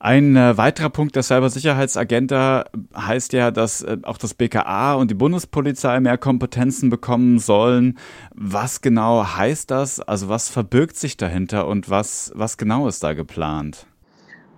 Ein 0.00 0.36
äh, 0.36 0.56
weiterer 0.56 0.90
Punkt 0.90 1.16
der 1.16 1.24
Cybersicherheitsagenda 1.24 2.66
heißt 2.96 3.32
ja, 3.32 3.50
dass 3.50 3.82
äh, 3.82 3.96
auch 4.04 4.16
das 4.16 4.32
BKA 4.32 4.94
und 4.94 5.10
die 5.10 5.14
Bundespolizei 5.14 5.98
mehr 5.98 6.16
Kompetenzen 6.18 6.88
bekommen 6.88 7.40
sollen. 7.40 7.98
Was 8.32 8.80
genau 8.80 9.24
heißt 9.24 9.72
das? 9.72 10.00
Also 10.00 10.28
was 10.28 10.50
verbirgt 10.50 10.96
sich 10.96 11.16
dahinter 11.16 11.66
und 11.66 11.90
was, 11.90 12.30
was 12.36 12.56
genau 12.56 12.86
ist 12.86 13.02
da 13.02 13.14
geplant? 13.14 13.86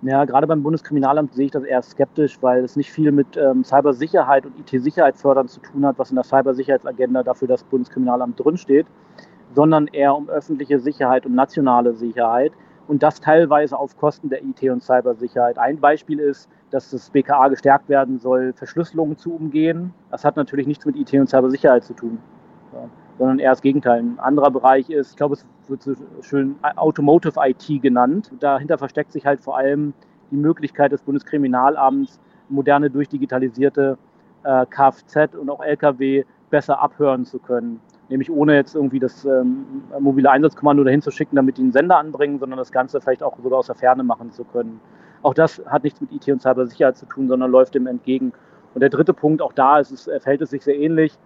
Ja, 0.03 0.27
gerade 0.27 0.47
beim 0.47 0.63
Bundeskriminalamt 0.63 1.33
sehe 1.33 1.47
ich 1.47 1.53
das 1.53 1.65
eher 1.65 1.83
skeptisch, 1.83 2.37
weil 2.43 2.63
es 2.63 2.77
nicht 2.77 2.91
viel 2.91 3.11
mit 3.11 3.39
ähm, 3.39 3.65
Cybersicherheit 3.65 4.45
und 4.45 4.59
IT-Sicherheit 4.59 5.17
fördern 5.17 5.49
zu 5.49 5.61
tun 5.61 5.87
hat, 5.87 5.99
was 5.99 6.11
in 6.11 6.17
der 6.17 6.25
Cybersicherheitsagenda 6.25 7.23
dafür 7.23 7.49
das 7.49 7.65
Bundeskriminalamt 7.65 8.43
drinsteht, 8.43 8.87
sondern 9.55 9.87
eher 9.89 10.15
um 10.15 10.29
öffentliche 10.29 10.79
Sicherheit 10.79 11.27
und 11.27 11.35
nationale 11.35 11.95
Sicherheit 11.95 12.53
und 12.89 13.03
das 13.03 13.21
teilweise 13.21 13.79
auf 13.79 13.97
Kosten 13.97 14.31
der 14.31 14.43
IT- 14.43 14.69
und 14.69 14.83
Cybersicherheit. 14.83 15.59
Ein 15.59 15.79
Beispiel 15.79 16.19
ist, 16.19 16.49
dass 16.71 16.91
das 16.91 17.11
BKA 17.11 17.49
gestärkt 17.49 17.89
werden 17.89 18.19
soll, 18.19 18.53
Verschlüsselungen 18.53 19.17
zu 19.17 19.33
umgehen. 19.33 19.95
Das 20.11 20.25
hat 20.25 20.37
natürlich 20.37 20.67
nichts 20.67 20.85
mit 20.87 20.97
IT- 20.97 21.15
und 21.15 21.29
Cybersicherheit 21.29 21.85
zu 21.85 21.95
tun. 21.95 22.19
Sondern 23.19 23.39
eher 23.39 23.51
das 23.51 23.63
Gegenteil. 23.63 24.01
Ein 24.01 24.19
anderer 24.19 24.51
Bereich 24.51 24.91
ist, 24.91 25.11
ich 25.11 25.17
glaube, 25.17 25.35
es 25.35 25.47
wird 25.69 25.83
so 25.83 25.95
schön 26.23 26.57
Automotive 26.77 27.39
IT 27.45 27.83
genannt. 27.83 28.33
Dahinter 28.41 28.79
versteckt 28.79 29.13
sich 29.13 29.27
halt 29.27 29.41
vor 29.41 29.57
allem 29.57 29.93
die 30.31 30.37
Möglichkeit 30.37 30.91
des 30.91 31.03
Bundeskriminalamts, 31.03 32.19
moderne 32.49 32.91
durchdigitalisierte 32.91 33.99
äh, 34.43 34.67
Kfz 34.67 35.35
und 35.35 35.51
auch 35.51 35.63
Lkw 35.63 36.25
besser 36.51 36.81
abhören 36.81 37.25
zu 37.25 37.39
können. 37.39 37.81
Nämlich 38.11 38.31
ohne 38.31 38.55
jetzt 38.57 38.75
irgendwie 38.75 38.99
das 38.99 39.25
ähm, 39.25 39.85
mobile 39.99 40.31
Einsatzkommando 40.31 40.85
dahin 40.85 41.01
zu 41.01 41.11
schicken, 41.11 41.37
damit 41.37 41.57
die 41.57 41.63
einen 41.63 41.73
Sender 41.73 41.97
anbringen, 41.97 42.39
sondern 42.39 42.59
das 42.59 42.73
Ganze 42.73 43.01
vielleicht 43.01 43.23
auch 43.23 43.39
sogar 43.43 43.61
aus 43.61 43.67
der 43.67 43.77
Ferne 43.77 44.03
machen 44.03 44.31
zu 44.33 44.45
können. 44.45 44.81
Auch 45.23 45.33
das 45.33 45.63
hat 45.67 45.85
nichts 45.85 46.01
mit 46.01 46.13
IT 46.13 46.29
und 46.29 46.43
Cybersicherheit 46.43 46.97
zu 46.97 47.07
tun, 47.07 47.29
sondern 47.29 47.51
läuft 47.51 47.75
dem 47.75 47.87
entgegen. 47.87 48.33
Und 48.75 48.81
der 48.81 48.91
dritte 48.91 49.15
Punkt, 49.15 49.41
auch 49.41 49.53
da 49.53 49.79
ist 49.79 49.91
es, 49.91 50.05
verhält 50.05 50.43
es 50.43 50.51
sich 50.51 50.63
sehr 50.63 50.77
ähnlich 50.77 51.17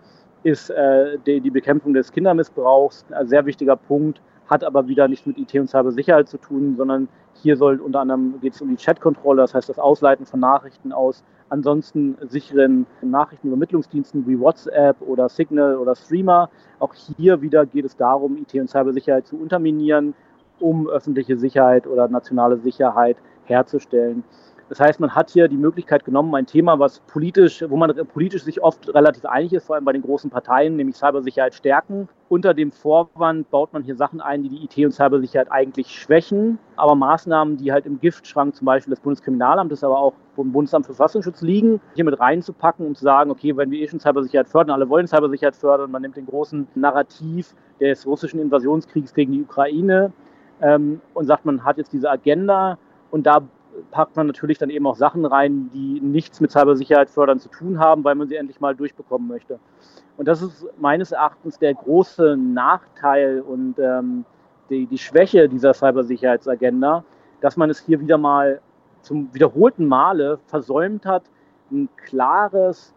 ist 0.45 0.71
äh, 0.71 1.19
die, 1.27 1.41
die, 1.41 1.51
Bekämpfung 1.51 1.95
des 1.95 2.13
Kindermissbrauchs 2.13 3.07
ein 3.11 3.27
sehr 3.27 3.47
wichtiger 3.47 3.77
Punkt, 3.77 4.21
hat 4.47 4.65
aber 4.65 4.89
wieder 4.89 5.09
nichts 5.09 5.27
mit 5.27 5.39
IT 5.39 5.55
und 5.55 5.69
Cybersicherheit 5.69 6.29
zu 6.29 6.39
tun, 6.39 6.77
sondern 6.77 7.09
hier 7.35 7.57
soll 7.57 7.81
unter 7.81 8.01
anderem 8.01 8.41
geht 8.41 8.55
es 8.55 8.61
um 8.61 8.69
die 8.69 8.77
Chatkontrolle, 8.77 9.43
das 9.43 9.55
heißt 9.55 9.69
das 9.69 9.79
Ausleiten 9.79 10.27
von 10.27 10.41
Nachrichten 10.41 10.93
aus 10.93 11.25
ansonsten 11.49 12.17
sicheren 12.29 12.87
Nachrichtenübermittlungsdiensten 13.03 14.27
wie 14.27 14.39
WhatsApp 14.39 15.01
oder 15.01 15.29
Signal 15.29 15.77
oder 15.77 15.95
Streamer. 15.95 16.51
Auch 16.79 16.95
hier 16.95 17.41
wieder 17.43 17.67
geht 17.67 17.85
es 17.85 17.97
darum, 17.97 18.37
IT 18.37 18.55
und 18.55 18.69
Cybersicherheit 18.69 19.27
zu 19.27 19.37
unterminieren, 19.37 20.15
um 20.61 20.89
öffentliche 20.89 21.37
Sicherheit 21.37 21.87
oder 21.87 22.09
nationale 22.09 22.59
Sicherheit 22.59 23.17
herzustellen. 23.45 24.25
Das 24.69 24.81
heißt, 24.81 24.99
man 24.99 25.15
hat 25.15 25.31
hier 25.31 25.49
die 25.49 25.57
Möglichkeit 25.57 26.05
genommen, 26.05 26.35
ein 26.35 26.47
Thema, 26.47 26.79
was 26.79 27.01
politisch, 27.01 27.63
wo 27.69 27.77
man 27.77 27.95
politisch 28.13 28.45
sich 28.45 28.63
oft 28.63 28.93
relativ 28.95 29.25
einig 29.27 29.53
ist, 29.53 29.67
vor 29.67 29.77
allem 29.77 29.85
bei 29.85 29.93
den 29.93 30.03
großen 30.03 30.31
Parteien, 30.31 30.77
nämlich 30.77 30.97
Cybersicherheit 30.97 31.55
stärken. 31.55 32.09
Unter 32.29 32.55
dem 32.55 32.73
Vorwand 32.73 33.51
baut 33.51 33.73
man 33.73 33.83
hier 33.83 33.95
Sachen 33.95 34.21
ein, 34.21 34.43
die 34.43 34.49
die 34.49 34.65
IT- 34.65 34.85
und 34.85 34.93
Cybersicherheit 34.93 35.53
eigentlich 35.53 35.89
schwächen, 35.89 36.59
aber 36.77 36.95
Maßnahmen, 36.95 37.59
die 37.59 37.73
halt 37.73 37.85
im 37.87 38.01
Giftschrank 38.01 38.55
zum 38.55 38.65
Beispiel 38.65 38.93
des 38.93 39.01
Bundeskriminalamtes, 39.01 39.85
aber 39.85 39.99
auch 39.99 40.15
vom 40.35 40.51
Bundesamt 40.51 40.87
für 40.87 40.95
Verfassungsschutz 40.95 41.43
liegen, 41.43 41.81
hier 41.95 42.05
mit 42.05 42.19
reinzupacken 42.19 42.87
und 42.87 42.97
zu 42.97 43.05
sagen, 43.05 43.31
okay, 43.31 43.57
wenn 43.57 43.71
wir 43.71 43.81
eh 43.81 43.89
schon 43.89 44.01
Cybersicherheit 44.01 44.49
fördern, 44.49 44.75
alle 44.75 44.89
wollen 44.89 45.07
Cybersicherheit 45.07 45.55
fördern, 45.55 45.91
man 45.91 46.03
nimmt 46.03 46.17
den 46.17 46.27
großen 46.27 46.67
Narrativ 46.75 47.55
des 47.81 48.07
russischen 48.07 48.41
Invasionskriegs 48.41 49.13
gegen 49.13 49.33
die 49.33 49.43
Ukraine 49.43 50.13
ähm, 50.63 51.01
und 51.13 51.27
sagt, 51.27 51.45
man 51.45 51.65
hat 51.65 51.77
jetzt 51.77 51.93
diese 51.93 52.11
Agenda 52.11 52.79
Und 53.11 53.27
da 53.27 53.43
packt 53.91 54.17
man 54.17 54.27
natürlich 54.27 54.59
dann 54.59 54.71
eben 54.71 54.87
auch 54.87 54.97
Sachen 54.97 55.25
rein, 55.25 55.71
die 55.73 56.01
nichts 56.01 56.41
mit 56.41 56.51
Cybersicherheit 56.51 57.11
fördern 57.11 57.41
zu 57.41 57.49
tun 57.49 57.79
haben, 57.79 58.05
weil 58.05 58.15
man 58.15 58.29
sie 58.29 58.37
endlich 58.37 58.61
mal 58.61 58.75
durchbekommen 58.75 59.29
möchte. 59.29 59.59
Und 60.17 60.29
das 60.29 60.43
ist 60.43 60.67
meines 60.79 61.13
Erachtens 61.13 61.59
der 61.59 61.75
große 61.75 62.37
Nachteil 62.37 63.41
und 63.41 63.79
ähm, 63.79 64.25
die, 64.71 64.87
die 64.87 64.99
Schwäche 64.99 65.49
dieser 65.49 65.75
Cybersicherheitsagenda, 65.75 67.05
dass 67.41 67.57
man 67.57 67.71
es 67.71 67.81
hier 67.81 68.01
wieder 68.01 68.19
mal 68.19 68.61
zum 69.03 69.33
wiederholten 69.35 69.87
Male 69.87 70.39
versäumt 70.47 71.05
hat, 71.05 71.25
ein 71.71 71.89
klares 71.97 72.95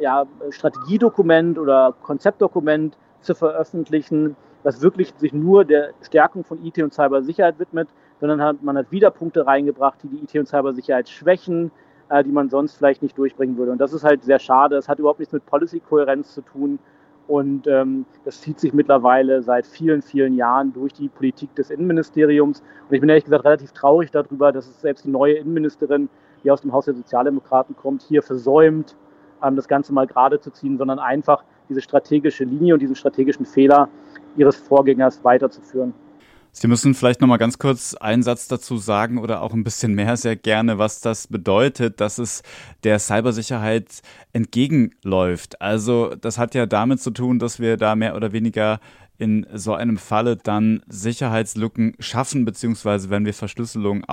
ja, 0.00 0.26
Strategiedokument 0.50 1.58
oder 1.58 1.94
Konzeptdokument 2.02 2.96
zu 3.20 3.34
veröffentlichen, 3.34 4.36
das 4.62 4.82
wirklich 4.82 5.14
sich 5.16 5.32
nur 5.32 5.64
der 5.64 5.90
Stärkung 6.02 6.44
von 6.44 6.64
IT 6.64 6.78
und 6.82 6.92
Cybersicherheit 6.92 7.58
widmet, 7.58 7.88
sondern 8.22 8.40
hat, 8.40 8.62
man 8.62 8.78
hat 8.78 8.92
wieder 8.92 9.10
Punkte 9.10 9.48
reingebracht, 9.48 9.98
die 10.04 10.06
die 10.06 10.22
IT 10.22 10.38
und 10.38 10.46
Cybersicherheit 10.46 11.08
schwächen, 11.08 11.72
äh, 12.08 12.22
die 12.22 12.30
man 12.30 12.48
sonst 12.50 12.76
vielleicht 12.76 13.02
nicht 13.02 13.18
durchbringen 13.18 13.56
würde. 13.56 13.72
Und 13.72 13.78
das 13.78 13.92
ist 13.92 14.04
halt 14.04 14.22
sehr 14.22 14.38
schade. 14.38 14.76
Es 14.76 14.88
hat 14.88 15.00
überhaupt 15.00 15.18
nichts 15.18 15.32
mit 15.32 15.44
Policy-Kohärenz 15.44 16.32
zu 16.32 16.42
tun. 16.42 16.78
Und 17.26 17.66
ähm, 17.66 18.06
das 18.24 18.40
zieht 18.40 18.60
sich 18.60 18.72
mittlerweile 18.72 19.42
seit 19.42 19.66
vielen, 19.66 20.02
vielen 20.02 20.34
Jahren 20.34 20.72
durch 20.72 20.92
die 20.92 21.08
Politik 21.08 21.52
des 21.56 21.70
Innenministeriums. 21.70 22.62
Und 22.88 22.94
ich 22.94 23.00
bin 23.00 23.08
ehrlich 23.08 23.24
gesagt 23.24 23.44
relativ 23.44 23.72
traurig 23.72 24.12
darüber, 24.12 24.52
dass 24.52 24.68
es 24.68 24.80
selbst 24.80 25.04
die 25.04 25.10
neue 25.10 25.34
Innenministerin, 25.34 26.08
die 26.44 26.52
aus 26.52 26.60
dem 26.60 26.72
Haus 26.72 26.84
der 26.84 26.94
Sozialdemokraten 26.94 27.74
kommt, 27.74 28.02
hier 28.02 28.22
versäumt, 28.22 28.94
ähm, 29.42 29.56
das 29.56 29.66
Ganze 29.66 29.92
mal 29.92 30.06
gerade 30.06 30.38
zu 30.38 30.52
ziehen, 30.52 30.78
sondern 30.78 31.00
einfach 31.00 31.42
diese 31.68 31.80
strategische 31.80 32.44
Linie 32.44 32.74
und 32.74 32.82
diesen 32.82 32.94
strategischen 32.94 33.46
Fehler 33.46 33.88
ihres 34.36 34.54
Vorgängers 34.54 35.24
weiterzuführen. 35.24 35.92
Sie 36.54 36.68
müssen 36.68 36.94
vielleicht 36.94 37.22
noch 37.22 37.28
mal 37.28 37.38
ganz 37.38 37.58
kurz 37.58 37.94
einen 37.94 38.22
Satz 38.22 38.46
dazu 38.46 38.76
sagen 38.76 39.16
oder 39.16 39.40
auch 39.40 39.54
ein 39.54 39.64
bisschen 39.64 39.94
mehr 39.94 40.18
sehr 40.18 40.36
gerne, 40.36 40.76
was 40.76 41.00
das 41.00 41.26
bedeutet, 41.26 41.98
dass 41.98 42.18
es 42.18 42.42
der 42.84 42.98
Cybersicherheit 42.98 44.02
entgegenläuft. 44.34 45.62
Also 45.62 46.14
das 46.14 46.36
hat 46.36 46.54
ja 46.54 46.66
damit 46.66 47.00
zu 47.00 47.10
tun, 47.10 47.38
dass 47.38 47.58
wir 47.58 47.78
da 47.78 47.96
mehr 47.96 48.14
oder 48.14 48.32
weniger 48.32 48.80
in 49.16 49.46
so 49.54 49.72
einem 49.72 49.96
Falle 49.96 50.36
dann 50.36 50.82
Sicherheitslücken 50.88 51.94
schaffen, 52.00 52.44
beziehungsweise 52.44 53.08
wenn 53.08 53.24
wir 53.24 53.34
Verschlüsselung 53.34 54.04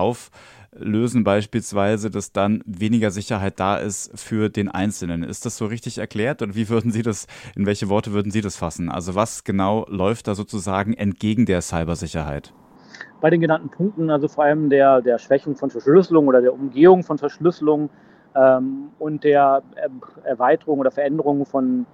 auflösen 0.76 1.24
beispielsweise, 1.24 2.10
dass 2.10 2.32
dann 2.32 2.62
weniger 2.66 3.12
Sicherheit 3.12 3.60
da 3.60 3.78
ist 3.78 4.18
für 4.18 4.50
den 4.50 4.70
Einzelnen. 4.70 5.24
Ist 5.24 5.46
das 5.46 5.58
so 5.58 5.66
richtig 5.66 5.98
erklärt 5.98 6.42
oder 6.42 6.56
wie 6.56 6.70
würden 6.70 6.92
Sie 6.92 7.02
das, 7.02 7.28
in 7.56 7.66
welche 7.66 7.90
Worte 7.90 8.14
würden 8.14 8.32
Sie 8.32 8.42
das 8.42 8.56
fassen? 8.56 8.90
Also 8.90 9.16
was 9.16 9.44
genau 9.44 9.86
läuft 9.90 10.28
da 10.28 10.36
sozusagen 10.36 10.94
entgegen 10.94 11.46
der 11.46 11.62
Cybersicherheit? 11.62 12.54
Bei 13.22 13.30
den 13.30 13.42
genannten 13.42 13.70
Punkten, 13.70 14.10
also 14.10 14.28
vor 14.28 14.46
allem 14.46 14.70
der, 14.70 15.02
der 15.02 15.18
Schwächung 15.18 15.56
von 15.56 15.70
Verschlüsselung 15.70 16.28
oder 16.28 16.42
der 16.42 16.54
Umgehung 16.54 17.04
von 17.04 17.18
Verschlüsselung 17.18 17.90
ähm, 18.36 18.90
und 18.98 19.24
der 19.24 19.62
Erweiterung 20.24 20.80
oder 20.80 20.92
Veränderung 20.92 21.46
von 21.46 21.86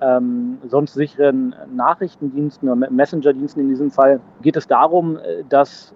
ähm, 0.00 0.58
sonst 0.66 0.94
sicheren 0.94 1.54
Nachrichtendiensten 1.74 2.68
oder 2.68 2.90
Messenger-Diensten 2.90 3.60
in 3.60 3.68
diesem 3.68 3.90
Fall 3.90 4.20
geht 4.42 4.56
es 4.56 4.66
darum, 4.66 5.16
äh, 5.16 5.44
dass 5.48 5.94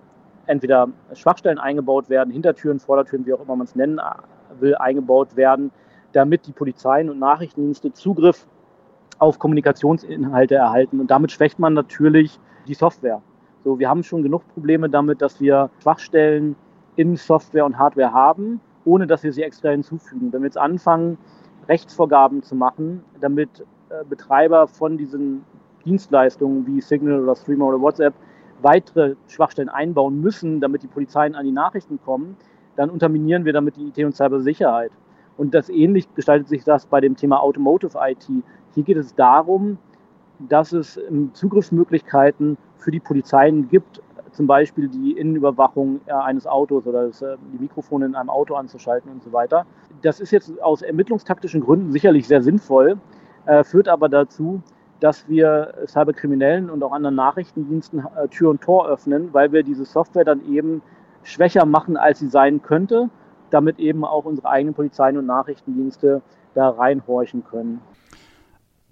entweder 0.49 0.89
Schwachstellen 1.13 1.59
eingebaut 1.59 2.09
werden, 2.09 2.33
Hintertüren, 2.33 2.81
Vordertüren, 2.81 3.27
wie 3.27 3.35
auch 3.35 3.41
immer 3.41 3.57
man 3.57 3.67
es 3.67 3.77
nennen 3.77 4.01
will, 4.59 4.75
eingebaut 4.77 5.37
werden, 5.37 5.71
damit 6.13 6.47
die 6.47 6.53
Polizeien 6.53 7.11
und 7.11 7.19
Nachrichtendienste 7.19 7.93
Zugriff 7.93 8.47
auf 9.19 9.39
Kommunikationsinhalte 9.39 10.55
erhalten. 10.55 11.01
Und 11.01 11.11
damit 11.11 11.33
schwächt 11.33 11.59
man 11.59 11.75
natürlich 11.75 12.39
die 12.67 12.75
Software. 12.75 13.21
So, 13.65 13.79
wir 13.79 13.89
haben 13.89 14.03
schon 14.03 14.23
genug 14.23 14.47
Probleme 14.55 14.89
damit, 14.89 15.21
dass 15.21 15.41
wir 15.41 15.71
Schwachstellen 15.83 16.57
in 16.97 17.17
Software 17.17 17.67
und 17.67 17.79
Hardware 17.79 18.13
haben, 18.13 18.61
ohne 18.85 19.07
dass 19.07 19.23
wir 19.23 19.33
sie 19.33 19.43
extra 19.43 19.71
hinzufügen. 19.71 20.33
Wenn 20.33 20.43
wir 20.43 20.47
jetzt 20.47 20.59
anfangen, 20.59 21.19
Rechtsvorgaben 21.69 22.43
zu 22.43 22.55
machen, 22.55 23.05
damit 23.21 23.61
äh, 23.91 24.05
Betreiber 24.09 24.67
von 24.67 24.97
diesen 24.97 25.45
Dienstleistungen 25.85 26.67
wie 26.67 26.81
Signal 26.81 27.21
oder 27.21 27.37
Streamer 27.37 27.67
oder 27.67 27.81
WhatsApp 27.81 28.15
weitere 28.63 29.15
Schwachstellen 29.29 29.69
einbauen 29.69 30.21
müssen, 30.21 30.61
damit 30.61 30.83
die 30.83 30.89
Polizeien 30.89 31.35
an 31.35 31.45
die 31.45 31.53
Nachrichten 31.53 32.01
kommen, 32.05 32.37
dann 32.77 32.91
unterminieren 32.91 33.45
wir 33.45 33.53
damit 33.53 33.77
die 33.77 33.89
IT- 33.89 34.05
und 34.05 34.15
Cybersicherheit. 34.15 34.93
Und 35.37 35.55
das 35.55 35.69
ähnlich 35.69 36.13
gestaltet 36.15 36.49
sich 36.49 36.65
das 36.65 36.87
bei 36.87 37.01
dem 37.01 37.17
Thema 37.17 37.41
Automotive 37.41 37.99
IT. 38.01 38.29
Hier 38.75 38.83
geht 38.83 38.97
es 38.97 39.15
darum, 39.15 39.79
dass 40.39 40.73
es 40.73 41.01
Zugriffsmöglichkeiten 41.33 42.57
für 42.77 42.91
die 42.91 43.01
Polizeien 43.01 43.69
gibt, 43.69 44.01
zum 44.33 44.47
Beispiel 44.47 44.89
die 44.89 45.13
Innenüberwachung 45.13 46.01
äh, 46.07 46.13
eines 46.13 46.47
Autos 46.47 46.87
oder 46.87 47.07
äh, 47.07 47.37
die 47.53 47.59
Mikrofone 47.59 48.07
in 48.07 48.15
einem 48.15 48.31
Auto 48.31 48.55
anzuschalten 48.55 49.11
und 49.11 49.23
so 49.23 49.33
weiter. 49.33 49.67
Das 50.03 50.21
ist 50.21 50.31
jetzt 50.31 50.61
aus 50.63 50.83
ermittlungstaktischen 50.83 51.61
Gründen 51.61 51.91
sicherlich 51.91 52.29
sehr 52.29 52.43
sinnvoll, 52.43 52.99
äh, 53.47 53.65
führt 53.65 53.89
aber 53.89 54.09
dazu, 54.09 54.63
dass 55.01 55.29
wir 55.29 55.75
Cyberkriminellen 55.87 56.71
und 56.71 56.83
auch 56.83 56.93
anderen 56.93 57.15
Nachrichtendiensten 57.15 58.01
äh, 58.01 58.29
Tür 58.29 58.51
und 58.51 58.61
Tor 58.61 58.89
öffnen, 58.89 59.33
weil 59.33 59.53
wir 59.53 59.63
diese 59.63 59.85
Software 59.85 60.25
dann 60.25 60.45
eben 60.53 60.83
schwächer 61.23 61.67
machen, 61.67 61.97
als 61.97 62.19
sie 62.19 62.29
sein 62.29 62.63
könnte, 62.63 63.11
damit 63.51 63.79
eben 63.79 64.05
auch 64.05 64.25
unsere 64.25 64.49
eigenen 64.49 64.75
Polizeien 64.75 65.17
und 65.17 65.27
Nachrichtendienste 65.27 66.23
da 66.55 66.71
reinhorchen 66.71 67.45
können. 67.45 67.81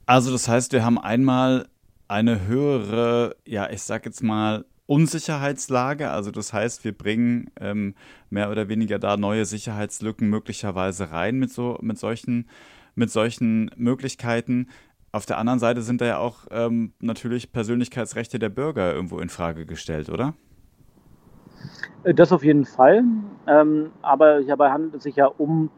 Also 0.07 0.31
das 0.31 0.49
heißt, 0.49 0.73
wir 0.73 0.85
haben 0.85 0.99
einmal 0.99 1.67
eine 2.09 2.47
höhere, 2.47 3.35
ja, 3.45 3.69
ich 3.71 3.83
sag 3.83 4.07
jetzt 4.07 4.23
mal, 4.23 4.65
Unsicherheitslage. 4.87 6.11
Also 6.11 6.31
das 6.31 6.53
heißt, 6.53 6.85
wir 6.85 6.97
bringen 6.97 7.51
ähm, 7.61 7.95
mehr 8.31 8.51
oder 8.51 8.69
weniger 8.69 9.01
da 9.01 9.17
neue 9.17 9.45
Sicherheitslücken 9.45 10.29
möglicherweise 10.29 11.11
rein 11.11 11.39
mit 11.39 11.51
so 11.51 11.77
mit 11.83 11.99
solchen 11.99 12.49
mit 12.95 13.11
solchen 13.11 13.71
Möglichkeiten. 13.77 14.69
Auf 15.13 15.27
der 15.27 15.39
anderen 15.39 15.59
Seite 15.59 15.83
sind 15.83 16.01
da 16.01 16.07
ja 16.07 16.19
auch 16.19 16.47
ähm, 16.51 16.93
natürlich 17.01 17.53
Persönlichkeitsrechte 17.53 18.39
der 18.39 18.51
Bürger 18.51 18.93
irgendwo 18.93 19.19
in 19.19 19.29
Frage 19.29 19.65
gestellt, 19.65 20.11
oder? 20.11 20.35
Äh, 22.05 22.15
das 22.15 22.33
auf 22.33 22.45
jeden 22.45 22.65
Fall. 22.65 23.05
Ähm, 23.47 23.91
aber 24.03 24.41
hierbei 24.41 24.71
handelt 24.71 24.95
es 24.95 25.03
sich 25.03 25.17
ja 25.17 25.27
um 25.27 25.71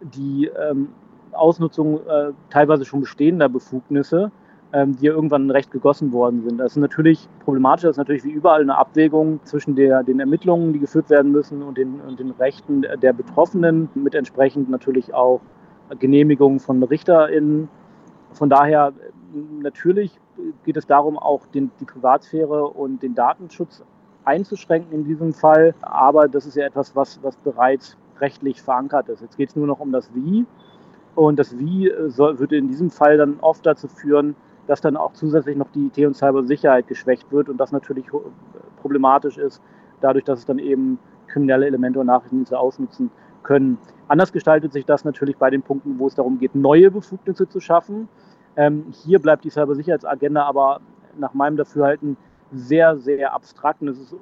die 0.00 0.46
ähm, 0.46 0.88
Ausnutzung 1.32 2.00
äh, 2.06 2.32
teilweise 2.50 2.84
schon 2.84 3.00
bestehender 3.00 3.48
Befugnisse, 3.48 4.30
ähm, 4.72 4.96
die 4.96 5.06
ja 5.06 5.12
irgendwann 5.12 5.44
in 5.44 5.50
Recht 5.50 5.70
gegossen 5.70 6.12
worden 6.12 6.42
sind. 6.42 6.58
Das 6.58 6.72
ist 6.72 6.78
natürlich 6.78 7.28
problematisch, 7.44 7.82
das 7.82 7.92
ist 7.92 7.98
natürlich 7.98 8.24
wie 8.24 8.30
überall 8.30 8.62
eine 8.62 8.76
Abwägung 8.76 9.40
zwischen 9.44 9.76
der, 9.76 10.02
den 10.02 10.20
Ermittlungen, 10.20 10.72
die 10.72 10.80
geführt 10.80 11.10
werden 11.10 11.32
müssen 11.32 11.62
und 11.62 11.78
den, 11.78 12.00
und 12.00 12.18
den 12.18 12.30
Rechten 12.32 12.82
der 13.02 13.12
Betroffenen, 13.12 13.88
mit 13.94 14.14
entsprechend 14.14 14.68
natürlich 14.68 15.14
auch 15.14 15.40
Genehmigung 16.00 16.58
von 16.58 16.82
RichterInnen. 16.82 17.68
Von 18.36 18.50
daher 18.50 18.92
natürlich 19.60 20.20
geht 20.64 20.76
es 20.76 20.86
darum, 20.86 21.18
auch 21.18 21.46
den, 21.46 21.70
die 21.80 21.86
Privatsphäre 21.86 22.66
und 22.66 23.02
den 23.02 23.14
Datenschutz 23.14 23.82
einzuschränken 24.24 24.92
in 24.92 25.04
diesem 25.04 25.32
Fall. 25.32 25.74
Aber 25.80 26.28
das 26.28 26.44
ist 26.44 26.54
ja 26.54 26.66
etwas, 26.66 26.94
was, 26.94 27.18
was 27.22 27.36
bereits 27.38 27.96
rechtlich 28.20 28.60
verankert 28.60 29.08
ist. 29.08 29.22
Jetzt 29.22 29.38
geht 29.38 29.48
es 29.48 29.56
nur 29.56 29.66
noch 29.66 29.80
um 29.80 29.90
das 29.90 30.14
Wie. 30.14 30.44
Und 31.14 31.38
das 31.38 31.58
Wie 31.58 31.90
soll, 32.08 32.38
würde 32.38 32.56
in 32.56 32.68
diesem 32.68 32.90
Fall 32.90 33.16
dann 33.16 33.38
oft 33.40 33.64
dazu 33.64 33.88
führen, 33.88 34.36
dass 34.66 34.82
dann 34.82 34.98
auch 34.98 35.14
zusätzlich 35.14 35.56
noch 35.56 35.70
die 35.70 35.86
IT- 35.86 36.06
und 36.06 36.14
Cybersicherheit 36.14 36.88
geschwächt 36.88 37.32
wird 37.32 37.48
und 37.48 37.56
das 37.56 37.72
natürlich 37.72 38.06
problematisch 38.82 39.38
ist, 39.38 39.62
dadurch, 40.02 40.24
dass 40.24 40.40
es 40.40 40.44
dann 40.44 40.58
eben 40.58 40.98
kriminelle 41.28 41.66
Elemente 41.66 42.00
und 42.00 42.06
Nachrichtendienste 42.06 42.58
ausnutzen 42.58 43.10
können. 43.42 43.78
Anders 44.08 44.32
gestaltet 44.32 44.72
sich 44.72 44.84
das 44.84 45.04
natürlich 45.04 45.36
bei 45.36 45.50
den 45.50 45.62
Punkten, 45.62 45.98
wo 45.98 46.06
es 46.06 46.14
darum 46.14 46.38
geht, 46.38 46.54
neue 46.54 46.90
Befugnisse 46.90 47.48
zu 47.48 47.60
schaffen. 47.60 48.08
Ähm, 48.56 48.86
hier 49.04 49.18
bleibt 49.18 49.44
die 49.44 49.50
Cybersicherheitsagenda 49.50 50.42
aber 50.42 50.80
nach 51.18 51.34
meinem 51.34 51.56
Dafürhalten 51.56 52.16
sehr, 52.52 52.96
sehr 52.96 53.32
abstrakt 53.32 53.82
und 53.82 53.88
es 53.88 53.98
ist 53.98 54.14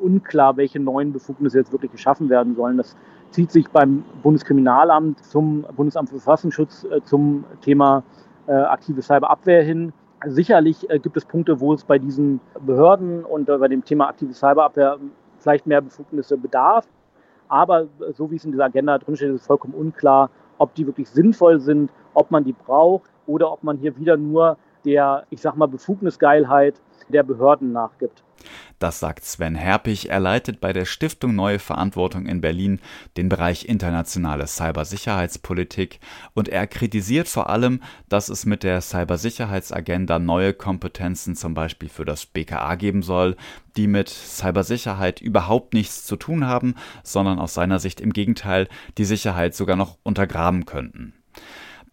unklar, 0.00 0.56
welche 0.56 0.80
neuen 0.80 1.12
Befugnisse 1.12 1.58
jetzt 1.58 1.72
wirklich 1.72 1.92
geschaffen 1.92 2.28
werden 2.28 2.54
sollen. 2.54 2.76
Das 2.76 2.96
zieht 3.30 3.50
sich 3.50 3.68
beim 3.68 4.04
Bundeskriminalamt 4.22 5.24
zum 5.24 5.66
Bundesamt 5.76 6.08
für 6.08 6.16
Verfassungsschutz 6.16 6.84
äh, 6.84 7.00
zum 7.02 7.44
Thema 7.60 8.02
äh, 8.46 8.52
aktive 8.52 9.02
Cyberabwehr 9.02 9.62
hin. 9.62 9.92
Sicherlich 10.26 10.88
äh, 10.90 10.98
gibt 10.98 11.16
es 11.16 11.24
Punkte, 11.24 11.60
wo 11.60 11.74
es 11.74 11.84
bei 11.84 11.98
diesen 11.98 12.40
Behörden 12.64 13.24
und 13.24 13.48
äh, 13.48 13.58
bei 13.58 13.68
dem 13.68 13.84
Thema 13.84 14.08
aktive 14.08 14.32
Cyberabwehr 14.32 14.98
vielleicht 15.38 15.66
mehr 15.66 15.80
Befugnisse 15.80 16.36
bedarf. 16.36 16.86
Aber 17.48 17.86
so 18.14 18.30
wie 18.30 18.36
es 18.36 18.44
in 18.44 18.52
dieser 18.52 18.64
Agenda 18.64 18.98
drinsteht, 18.98 19.28
ist 19.28 19.42
es 19.42 19.46
vollkommen 19.46 19.74
unklar, 19.74 20.30
ob 20.58 20.74
die 20.74 20.86
wirklich 20.86 21.08
sinnvoll 21.08 21.60
sind, 21.60 21.90
ob 22.14 22.30
man 22.30 22.44
die 22.44 22.52
braucht 22.52 23.10
oder 23.26 23.52
ob 23.52 23.62
man 23.62 23.78
hier 23.78 23.96
wieder 23.98 24.16
nur 24.16 24.56
der, 24.84 25.24
ich 25.30 25.40
sag 25.40 25.56
mal, 25.56 25.66
Befugnisgeilheit 25.66 26.74
der 27.08 27.22
Behörden 27.22 27.72
nachgibt. 27.72 28.22
Das 28.78 29.00
sagt 29.00 29.24
Sven 29.24 29.54
Herpich. 29.54 30.10
Er 30.10 30.20
leitet 30.20 30.60
bei 30.60 30.72
der 30.72 30.84
Stiftung 30.84 31.34
Neue 31.34 31.58
Verantwortung 31.58 32.26
in 32.26 32.40
Berlin 32.40 32.80
den 33.16 33.28
Bereich 33.28 33.66
internationale 33.66 34.46
Cybersicherheitspolitik 34.46 36.00
und 36.34 36.48
er 36.48 36.66
kritisiert 36.66 37.28
vor 37.28 37.48
allem, 37.48 37.82
dass 38.08 38.28
es 38.28 38.44
mit 38.44 38.62
der 38.62 38.80
Cybersicherheitsagenda 38.80 40.18
neue 40.18 40.52
Kompetenzen 40.52 41.36
zum 41.36 41.54
Beispiel 41.54 41.88
für 41.88 42.04
das 42.04 42.26
BKA 42.26 42.74
geben 42.74 43.02
soll, 43.02 43.36
die 43.76 43.86
mit 43.86 44.08
Cybersicherheit 44.08 45.20
überhaupt 45.20 45.72
nichts 45.72 46.04
zu 46.04 46.16
tun 46.16 46.46
haben, 46.46 46.74
sondern 47.02 47.38
aus 47.38 47.54
seiner 47.54 47.78
Sicht 47.78 48.00
im 48.00 48.12
Gegenteil 48.12 48.68
die 48.98 49.04
Sicherheit 49.04 49.54
sogar 49.54 49.76
noch 49.76 49.98
untergraben 50.02 50.66
könnten. 50.66 51.14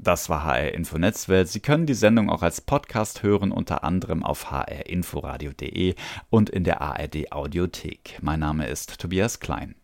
Das 0.03 0.29
war 0.29 0.43
HR 0.43 0.73
Info 0.73 0.97
Netzwelt. 0.97 1.47
Sie 1.47 1.59
können 1.59 1.85
die 1.85 1.93
Sendung 1.93 2.31
auch 2.31 2.41
als 2.41 2.59
Podcast 2.59 3.21
hören, 3.21 3.51
unter 3.51 3.83
anderem 3.83 4.23
auf 4.23 4.49
hrinforadio.de 4.49 5.93
und 6.31 6.49
in 6.49 6.63
der 6.63 6.81
ARD 6.81 7.31
Audiothek. 7.31 8.17
Mein 8.19 8.39
Name 8.39 8.65
ist 8.65 8.99
Tobias 8.99 9.39
Klein. 9.39 9.75